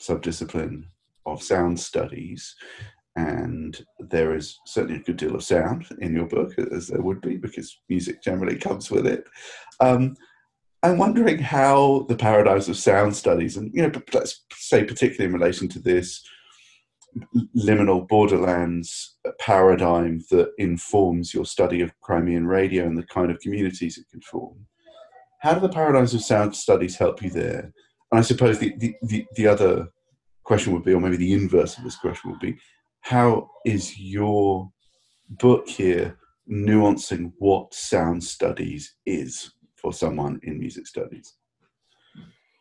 [0.00, 0.84] subdiscipline
[1.26, 2.54] of sound studies.
[3.16, 7.20] And there is certainly a good deal of sound in your book, as there would
[7.20, 9.24] be, because music generally comes with it.
[9.80, 10.16] Um,
[10.82, 15.38] I'm wondering how the paradigms of sound studies, and you know, let's say particularly in
[15.38, 16.22] relation to this
[17.56, 23.40] liminal borderlands uh, paradigm that informs your study of Crimean radio and the kind of
[23.40, 24.66] communities it can form.
[25.40, 27.72] How do the paradigms of sound studies help you there?
[28.12, 29.88] And I suppose the, the, the, the other
[30.44, 32.56] question would be, or maybe the inverse of this question would be,
[33.00, 34.70] how is your
[35.28, 36.18] book here
[36.50, 39.52] nuancing what sound studies is?
[39.80, 41.34] For someone in music studies?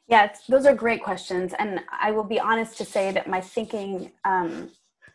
[0.08, 4.12] Yeah, those are great questions, and I will be honest to say that my thinking
[4.26, 4.72] um,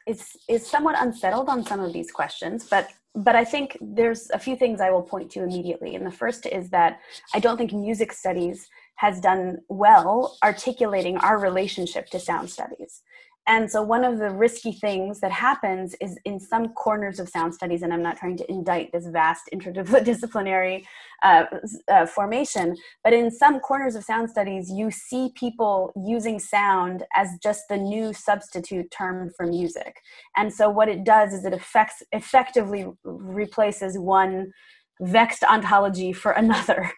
[0.06, 2.68] is is somewhat unsettled on some of these questions.
[2.68, 5.94] But but I think there's a few things I will point to immediately.
[5.94, 7.00] And the first is that
[7.32, 13.02] I don't think music studies has done well articulating our relationship to sound studies.
[13.46, 17.54] And so, one of the risky things that happens is in some corners of sound
[17.54, 20.84] studies, and I'm not trying to indict this vast interdisciplinary
[21.22, 21.44] uh,
[21.88, 27.28] uh, formation, but in some corners of sound studies, you see people using sound as
[27.42, 29.96] just the new substitute term for music.
[30.36, 34.52] And so, what it does is it affects, effectively replaces one
[35.00, 36.90] vexed ontology for another.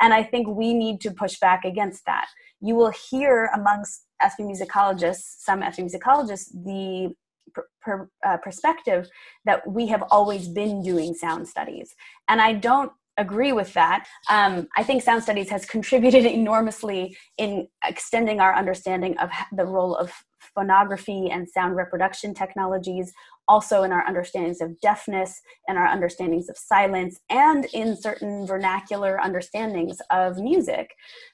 [0.00, 2.26] And I think we need to push back against that.
[2.60, 7.14] You will hear amongst ethnomusicologists, some ethnomusicologists, the
[7.52, 9.08] per, per, uh, perspective
[9.44, 11.94] that we have always been doing sound studies.
[12.28, 14.06] And I don't agree with that.
[14.28, 19.94] Um, I think sound studies has contributed enormously in extending our understanding of the role
[19.94, 20.12] of
[20.54, 23.12] phonography and sound reproduction technologies,
[23.48, 29.20] also in our understandings of deafness and our understandings of silence, and in certain vernacular
[29.20, 30.90] understandings of music.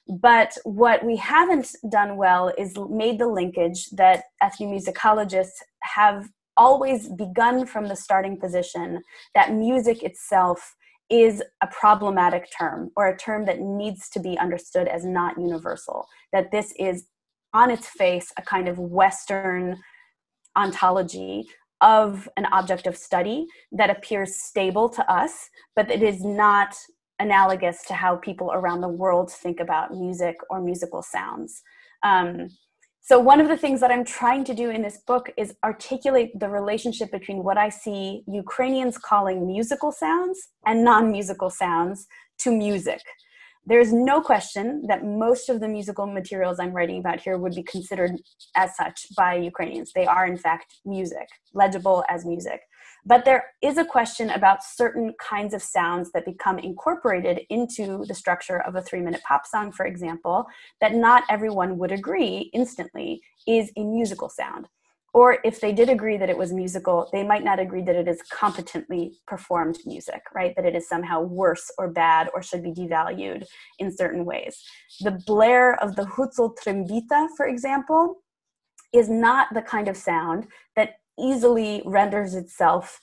[0.07, 7.65] But what we haven't done well is made the linkage that ethnomusicologists have always begun
[7.65, 9.01] from the starting position
[9.33, 10.75] that music itself
[11.09, 16.07] is a problematic term or a term that needs to be understood as not universal.
[16.31, 17.05] That this is,
[17.53, 19.77] on its face, a kind of Western
[20.55, 21.49] ontology
[21.81, 26.75] of an object of study that appears stable to us, but it is not
[27.19, 31.61] analogous to how people around the world think about music or musical sounds.
[32.03, 32.49] Um,
[33.03, 36.39] so, one of the things that I'm trying to do in this book is articulate
[36.39, 42.07] the relationship between what I see Ukrainians calling musical sounds and non musical sounds
[42.39, 43.01] to music.
[43.65, 47.63] There's no question that most of the musical materials I'm writing about here would be
[47.63, 48.19] considered
[48.55, 49.91] as such by Ukrainians.
[49.93, 52.61] They are, in fact, music, legible as music.
[53.05, 58.15] But there is a question about certain kinds of sounds that become incorporated into the
[58.15, 60.45] structure of a three minute pop song, for example,
[60.81, 64.67] that not everyone would agree instantly is a musical sound.
[65.13, 68.07] Or if they did agree that it was musical, they might not agree that it
[68.07, 70.53] is competently performed music, right?
[70.55, 73.45] That it is somehow worse or bad or should be devalued
[73.79, 74.63] in certain ways.
[75.01, 78.21] The blare of the Hutsul Trembita, for example,
[78.93, 83.01] is not the kind of sound that easily renders itself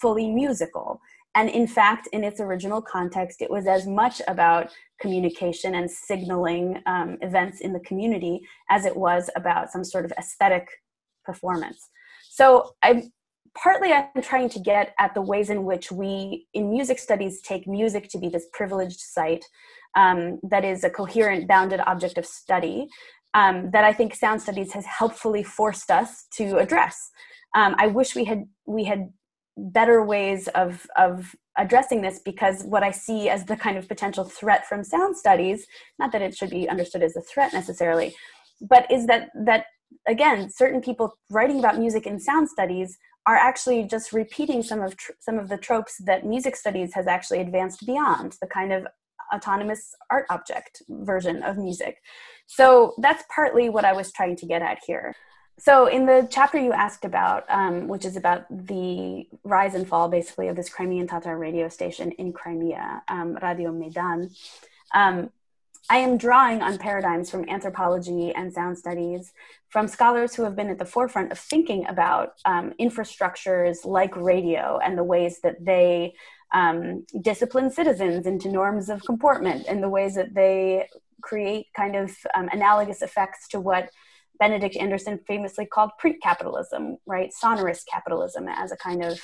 [0.00, 1.00] fully musical.
[1.36, 6.80] And in fact, in its original context, it was as much about communication and signaling
[6.86, 8.40] um, events in the community
[8.70, 10.66] as it was about some sort of aesthetic
[11.26, 11.90] performance.
[12.30, 13.12] So I'm
[13.56, 17.66] partly I'm trying to get at the ways in which we in music studies take
[17.66, 19.44] music to be this privileged site
[19.96, 22.86] um, that is a coherent bounded object of study
[23.34, 27.10] um, that I think sound studies has helpfully forced us to address.
[27.54, 29.10] Um, I wish we had we had
[29.56, 34.24] better ways of of addressing this because what I see as the kind of potential
[34.24, 35.66] threat from sound studies,
[35.98, 38.14] not that it should be understood as a threat necessarily,
[38.60, 39.66] but is that that
[40.06, 44.96] again certain people writing about music in sound studies are actually just repeating some of
[44.96, 48.86] tr- some of the tropes that music studies has actually advanced beyond the kind of
[49.34, 51.98] autonomous art object version of music.
[52.46, 55.14] So that's partly what I was trying to get at here.
[55.58, 60.08] So, in the chapter you asked about, um, which is about the rise and fall
[60.08, 64.36] basically of this Crimean Tatar radio station in Crimea, um, Radio Meydan,
[64.94, 65.30] um,
[65.88, 69.32] I am drawing on paradigms from anthropology and sound studies
[69.68, 74.78] from scholars who have been at the forefront of thinking about um, infrastructures like radio
[74.82, 76.14] and the ways that they
[76.52, 80.88] um, discipline citizens into norms of comportment and the ways that they
[81.20, 83.90] create kind of um, analogous effects to what
[84.38, 87.32] Benedict Anderson famously called print capitalism, right?
[87.32, 89.20] Sonorous capitalism as a kind of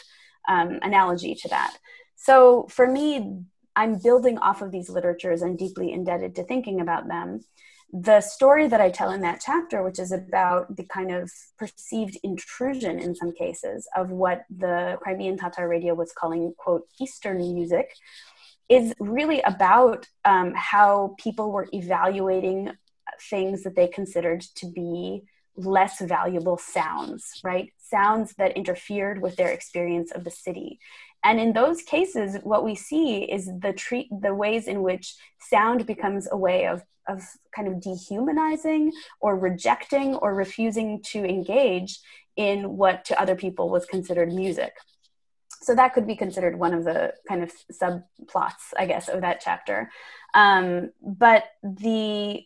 [0.48, 1.76] um, analogy to that.
[2.16, 3.42] So for me,
[3.74, 5.42] I'm building off of these literatures.
[5.42, 7.40] I'm deeply indebted to thinking about them.
[7.92, 12.18] The story that I tell in that chapter, which is about the kind of perceived
[12.22, 17.92] intrusion in some cases of what the Crimean Tatar radio was calling, quote, Eastern music,
[18.68, 22.70] is really about um, how people were evaluating
[23.28, 25.22] things that they considered to be
[25.56, 27.72] less valuable sounds, right?
[27.78, 30.78] Sounds that interfered with their experience of the city.
[31.24, 35.86] And in those cases, what we see is the treat the ways in which sound
[35.86, 37.22] becomes a way of of
[37.54, 41.98] kind of dehumanizing or rejecting or refusing to engage
[42.36, 44.72] in what to other people was considered music.
[45.62, 49.40] So that could be considered one of the kind of subplots, I guess, of that
[49.40, 49.90] chapter.
[50.34, 52.44] Um, but the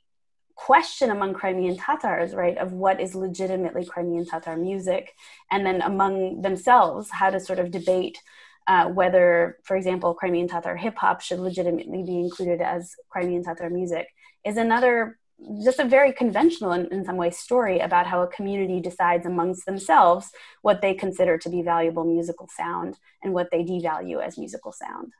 [0.54, 5.12] question among Crimean Tatars, right, of what is legitimately Crimean Tatar music,
[5.50, 8.18] and then among themselves, how to sort of debate
[8.66, 13.70] uh, whether, for example, Crimean Tatar hip hop should legitimately be included as Crimean Tatar
[13.70, 14.08] music,
[14.44, 15.18] is another
[15.62, 19.66] just a very conventional in, in some ways story about how a community decides amongst
[19.66, 20.30] themselves
[20.62, 25.12] what they consider to be valuable musical sound and what they devalue as musical sound.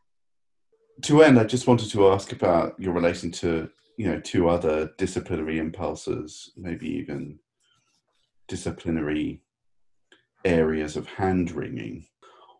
[1.03, 3.68] To end i just wanted to ask about your relation to
[3.99, 7.38] you know two other disciplinary impulses maybe even
[8.49, 9.42] disciplinary
[10.47, 12.07] areas of hand wringing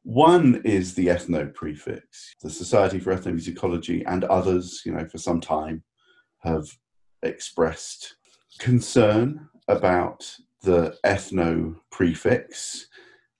[0.07, 5.41] one is the ethno prefix the society for ethnomusicology and others you know for some
[5.41, 5.83] time
[6.39, 6.65] have
[7.25, 8.15] expressed
[8.61, 10.25] concern about
[10.63, 12.87] the ethno prefix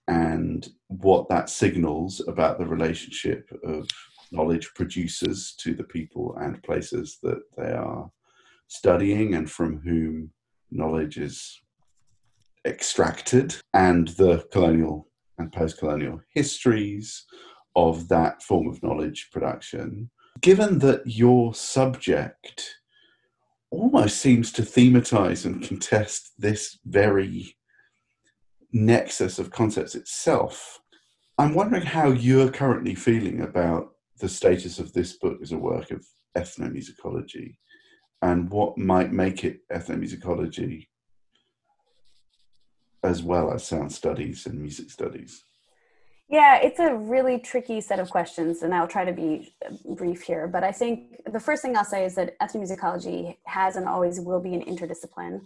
[0.09, 3.87] and what that signals about the relationship of
[4.33, 8.11] knowledge producers to the people and places that they are
[8.67, 10.29] studying and from whom
[10.69, 11.61] knowledge is
[12.67, 15.06] extracted, and the colonial
[15.37, 17.25] and post colonial histories
[17.75, 20.09] of that form of knowledge production.
[20.41, 22.75] Given that your subject
[23.69, 27.55] almost seems to thematize and contest this very
[28.71, 30.79] nexus of concepts itself,
[31.37, 35.91] I'm wondering how you're currently feeling about the status of this book as a work
[35.91, 36.03] of
[36.35, 37.57] ethnomusicology
[38.23, 40.87] and what might make it ethnomusicology
[43.07, 45.43] as well as sound studies and music studies?
[46.29, 49.53] Yeah, it's a really tricky set of questions, and I'll try to be
[49.85, 50.45] brief here.
[50.47, 54.41] But I think the first thing I'll say is that ethnomusicology has and always will
[54.41, 55.41] be an interdiscipline.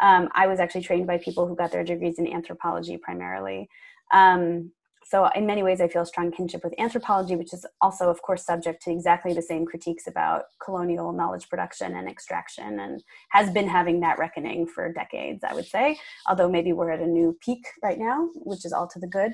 [0.00, 3.70] Um, I was actually trained by people who got their degrees in anthropology primarily.
[4.12, 4.72] Um,
[5.08, 8.20] so in many ways i feel a strong kinship with anthropology which is also of
[8.22, 13.50] course subject to exactly the same critiques about colonial knowledge production and extraction and has
[13.50, 17.36] been having that reckoning for decades i would say although maybe we're at a new
[17.40, 19.32] peak right now which is all to the good.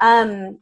[0.00, 0.58] Um,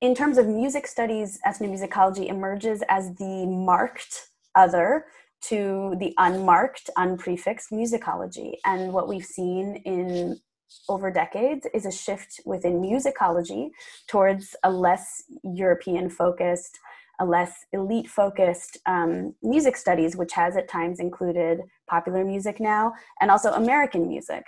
[0.00, 5.06] in terms of music studies ethnomusicology emerges as the marked other
[5.42, 8.54] to the unmarked unprefixed musicology.
[8.64, 10.40] And what we've seen in
[10.88, 13.70] over decades is a shift within musicology
[14.08, 16.78] towards a less European focused,
[17.20, 22.92] a less elite focused um, music studies, which has at times included popular music now
[23.20, 24.44] and also American music.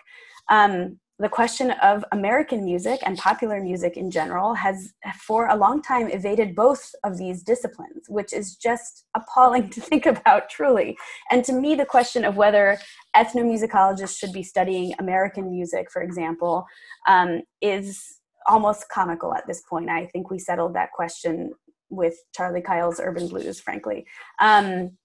[0.50, 5.80] Um, the question of American music and popular music in general has, for a long
[5.80, 10.96] time, evaded both of these disciplines, which is just appalling to think about, truly.
[11.30, 12.78] And to me, the question of whether
[13.14, 16.66] ethnomusicologists should be studying American music, for example,
[17.06, 19.88] um, is almost comical at this point.
[19.88, 21.52] I think we settled that question
[21.90, 24.04] with Charlie Keil's Urban Blues, frankly.
[24.40, 24.98] Um,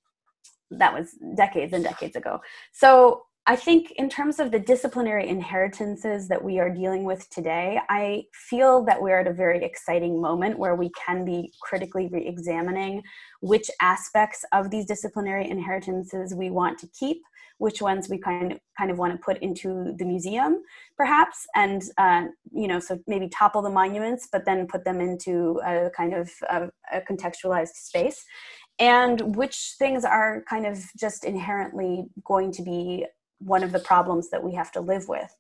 [0.71, 2.41] that was decades and decades ago.
[2.73, 7.79] So I think, in terms of the disciplinary inheritances that we are dealing with today,
[7.89, 12.27] I feel that we're at a very exciting moment where we can be critically re
[12.27, 13.01] examining
[13.41, 17.23] which aspects of these disciplinary inheritances we want to keep,
[17.57, 20.61] which ones we kind of, kind of want to put into the museum,
[20.95, 25.59] perhaps, and, uh, you know, so maybe topple the monuments, but then put them into
[25.65, 28.23] a kind of a, a contextualized space.
[28.77, 33.05] And which things are kind of just inherently going to be
[33.39, 35.35] one of the problems that we have to live with.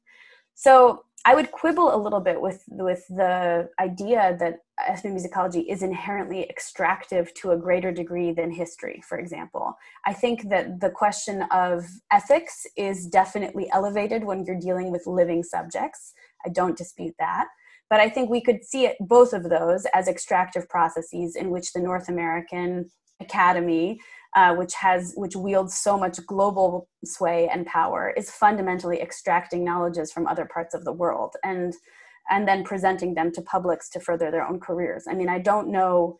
[0.55, 6.43] So I would quibble a little bit with with the idea that ethnomusicology is inherently
[6.49, 9.77] extractive to a greater degree than history, for example.
[10.05, 15.43] I think that the question of ethics is definitely elevated when you're dealing with living
[15.43, 16.13] subjects.
[16.45, 17.47] I don't dispute that.
[17.89, 21.73] But I think we could see it, both of those as extractive processes in which
[21.73, 23.99] the North American Academy
[24.35, 30.11] uh, which has which wields so much global sway and power is fundamentally extracting knowledges
[30.11, 31.73] from other parts of the world and
[32.29, 35.05] and then presenting them to publics to further their own careers.
[35.09, 36.17] I mean i don't know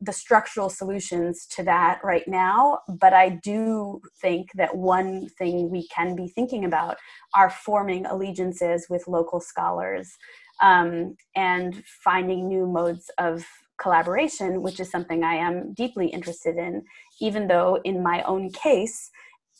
[0.00, 5.86] the structural solutions to that right now but i do think that one thing we
[5.88, 6.96] can be thinking about
[7.34, 10.10] are forming allegiances with local scholars
[10.60, 13.44] um, and finding new modes of
[13.78, 16.84] collaboration, which is something I am deeply interested in,
[17.20, 19.10] even though in my own case,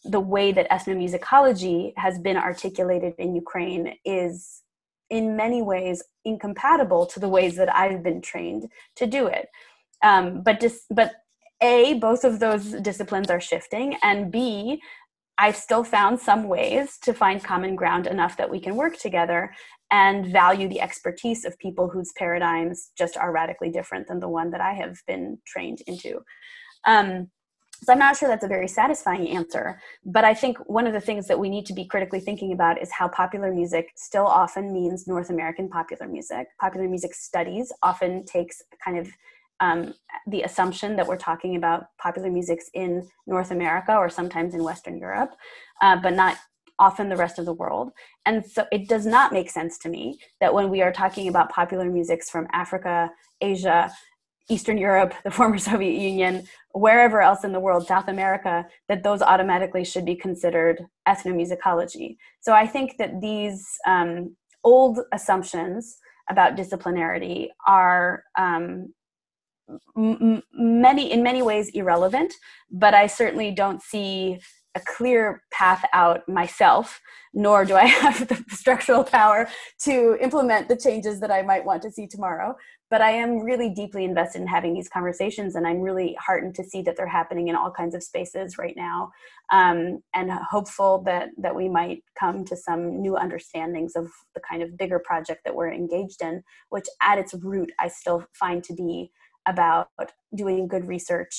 [0.05, 4.63] the way that ethnomusicology has been articulated in Ukraine is
[5.11, 9.49] in many ways incompatible to the ways that I've been trained to do it.
[10.03, 11.13] Um, but dis- but
[11.63, 14.81] a both of those disciplines are shifting, and b
[15.39, 19.53] I've still found some ways to find common ground enough that we can work together
[19.91, 24.51] and value the expertise of people whose paradigms just are radically different than the one
[24.51, 26.21] that I have been trained into.
[26.87, 27.31] Um,
[27.83, 31.01] so I'm not sure that's a very satisfying answer, but I think one of the
[31.01, 34.73] things that we need to be critically thinking about is how popular music still often
[34.73, 36.47] means North American popular music.
[36.59, 39.09] Popular music studies often takes kind of
[39.61, 39.95] um,
[40.27, 44.99] the assumption that we're talking about popular musics in North America or sometimes in Western
[44.99, 45.35] Europe,
[45.83, 46.37] uh, but not
[46.79, 47.91] often the rest of the world.
[48.25, 51.51] And so it does not make sense to me that when we are talking about
[51.51, 53.11] popular musics from Africa,
[53.41, 53.91] Asia,
[54.49, 59.23] Eastern Europe, the former Soviet Union, wherever else in the world, South America, that those
[59.23, 62.17] automatically should be considered ethnomusicology.
[62.41, 65.99] So I think that these um, old assumptions
[66.29, 68.93] about disciplinarity are um,
[69.97, 72.33] m- many in many ways irrelevant
[72.71, 74.39] but i certainly don't see
[74.75, 77.01] a clear path out myself,
[77.33, 79.49] nor do I have the structural power
[79.85, 82.57] to implement the changes that I might want to see tomorrow.
[82.89, 86.65] But I am really deeply invested in having these conversations, and I'm really heartened to
[86.65, 89.11] see that they're happening in all kinds of spaces right now,
[89.51, 94.63] um, and hopeful that that we might come to some new understandings of the kind
[94.63, 98.75] of bigger project that we're engaged in, which at its root I still find to
[98.75, 99.11] be
[99.49, 99.89] about
[100.35, 101.35] doing good research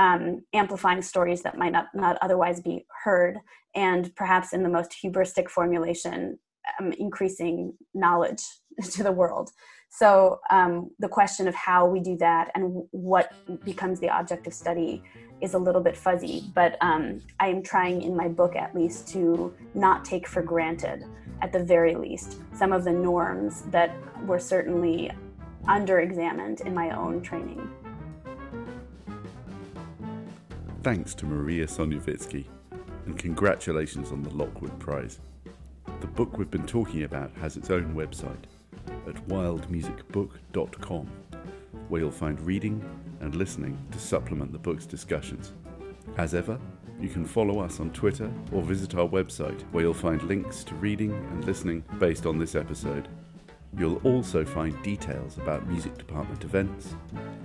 [0.00, 3.38] um, amplifying stories that might not, not otherwise be heard,
[3.74, 6.38] and perhaps in the most hubristic formulation,
[6.80, 8.42] um, increasing knowledge
[8.92, 9.50] to the world.
[9.90, 13.32] So, um, the question of how we do that and what
[13.64, 15.02] becomes the object of study
[15.42, 19.08] is a little bit fuzzy, but um, I am trying in my book at least
[19.08, 21.04] to not take for granted,
[21.42, 23.94] at the very least, some of the norms that
[24.26, 25.10] were certainly
[25.68, 27.68] under examined in my own training.
[30.82, 32.46] Thanks to Maria Sonevytsky,
[33.04, 35.20] and congratulations on the Lockwood Prize.
[36.00, 38.44] The book we've been talking about has its own website
[39.06, 41.06] at wildmusicbook.com,
[41.90, 42.82] where you'll find reading
[43.20, 45.52] and listening to supplement the book's discussions.
[46.16, 46.58] As ever,
[46.98, 50.74] you can follow us on Twitter or visit our website, where you'll find links to
[50.76, 53.06] reading and listening based on this episode.
[53.76, 56.96] You'll also find details about music department events,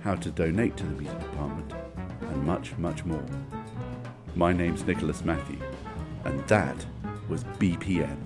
[0.02, 1.74] how to donate to the music department,
[2.36, 3.24] and much, much more.
[4.34, 5.58] My name's Nicholas Mathew,
[6.24, 6.76] and that
[7.28, 8.16] was BPM.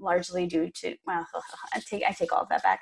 [0.00, 1.26] Largely due to, well,
[1.74, 2.80] I take, I take all of that back.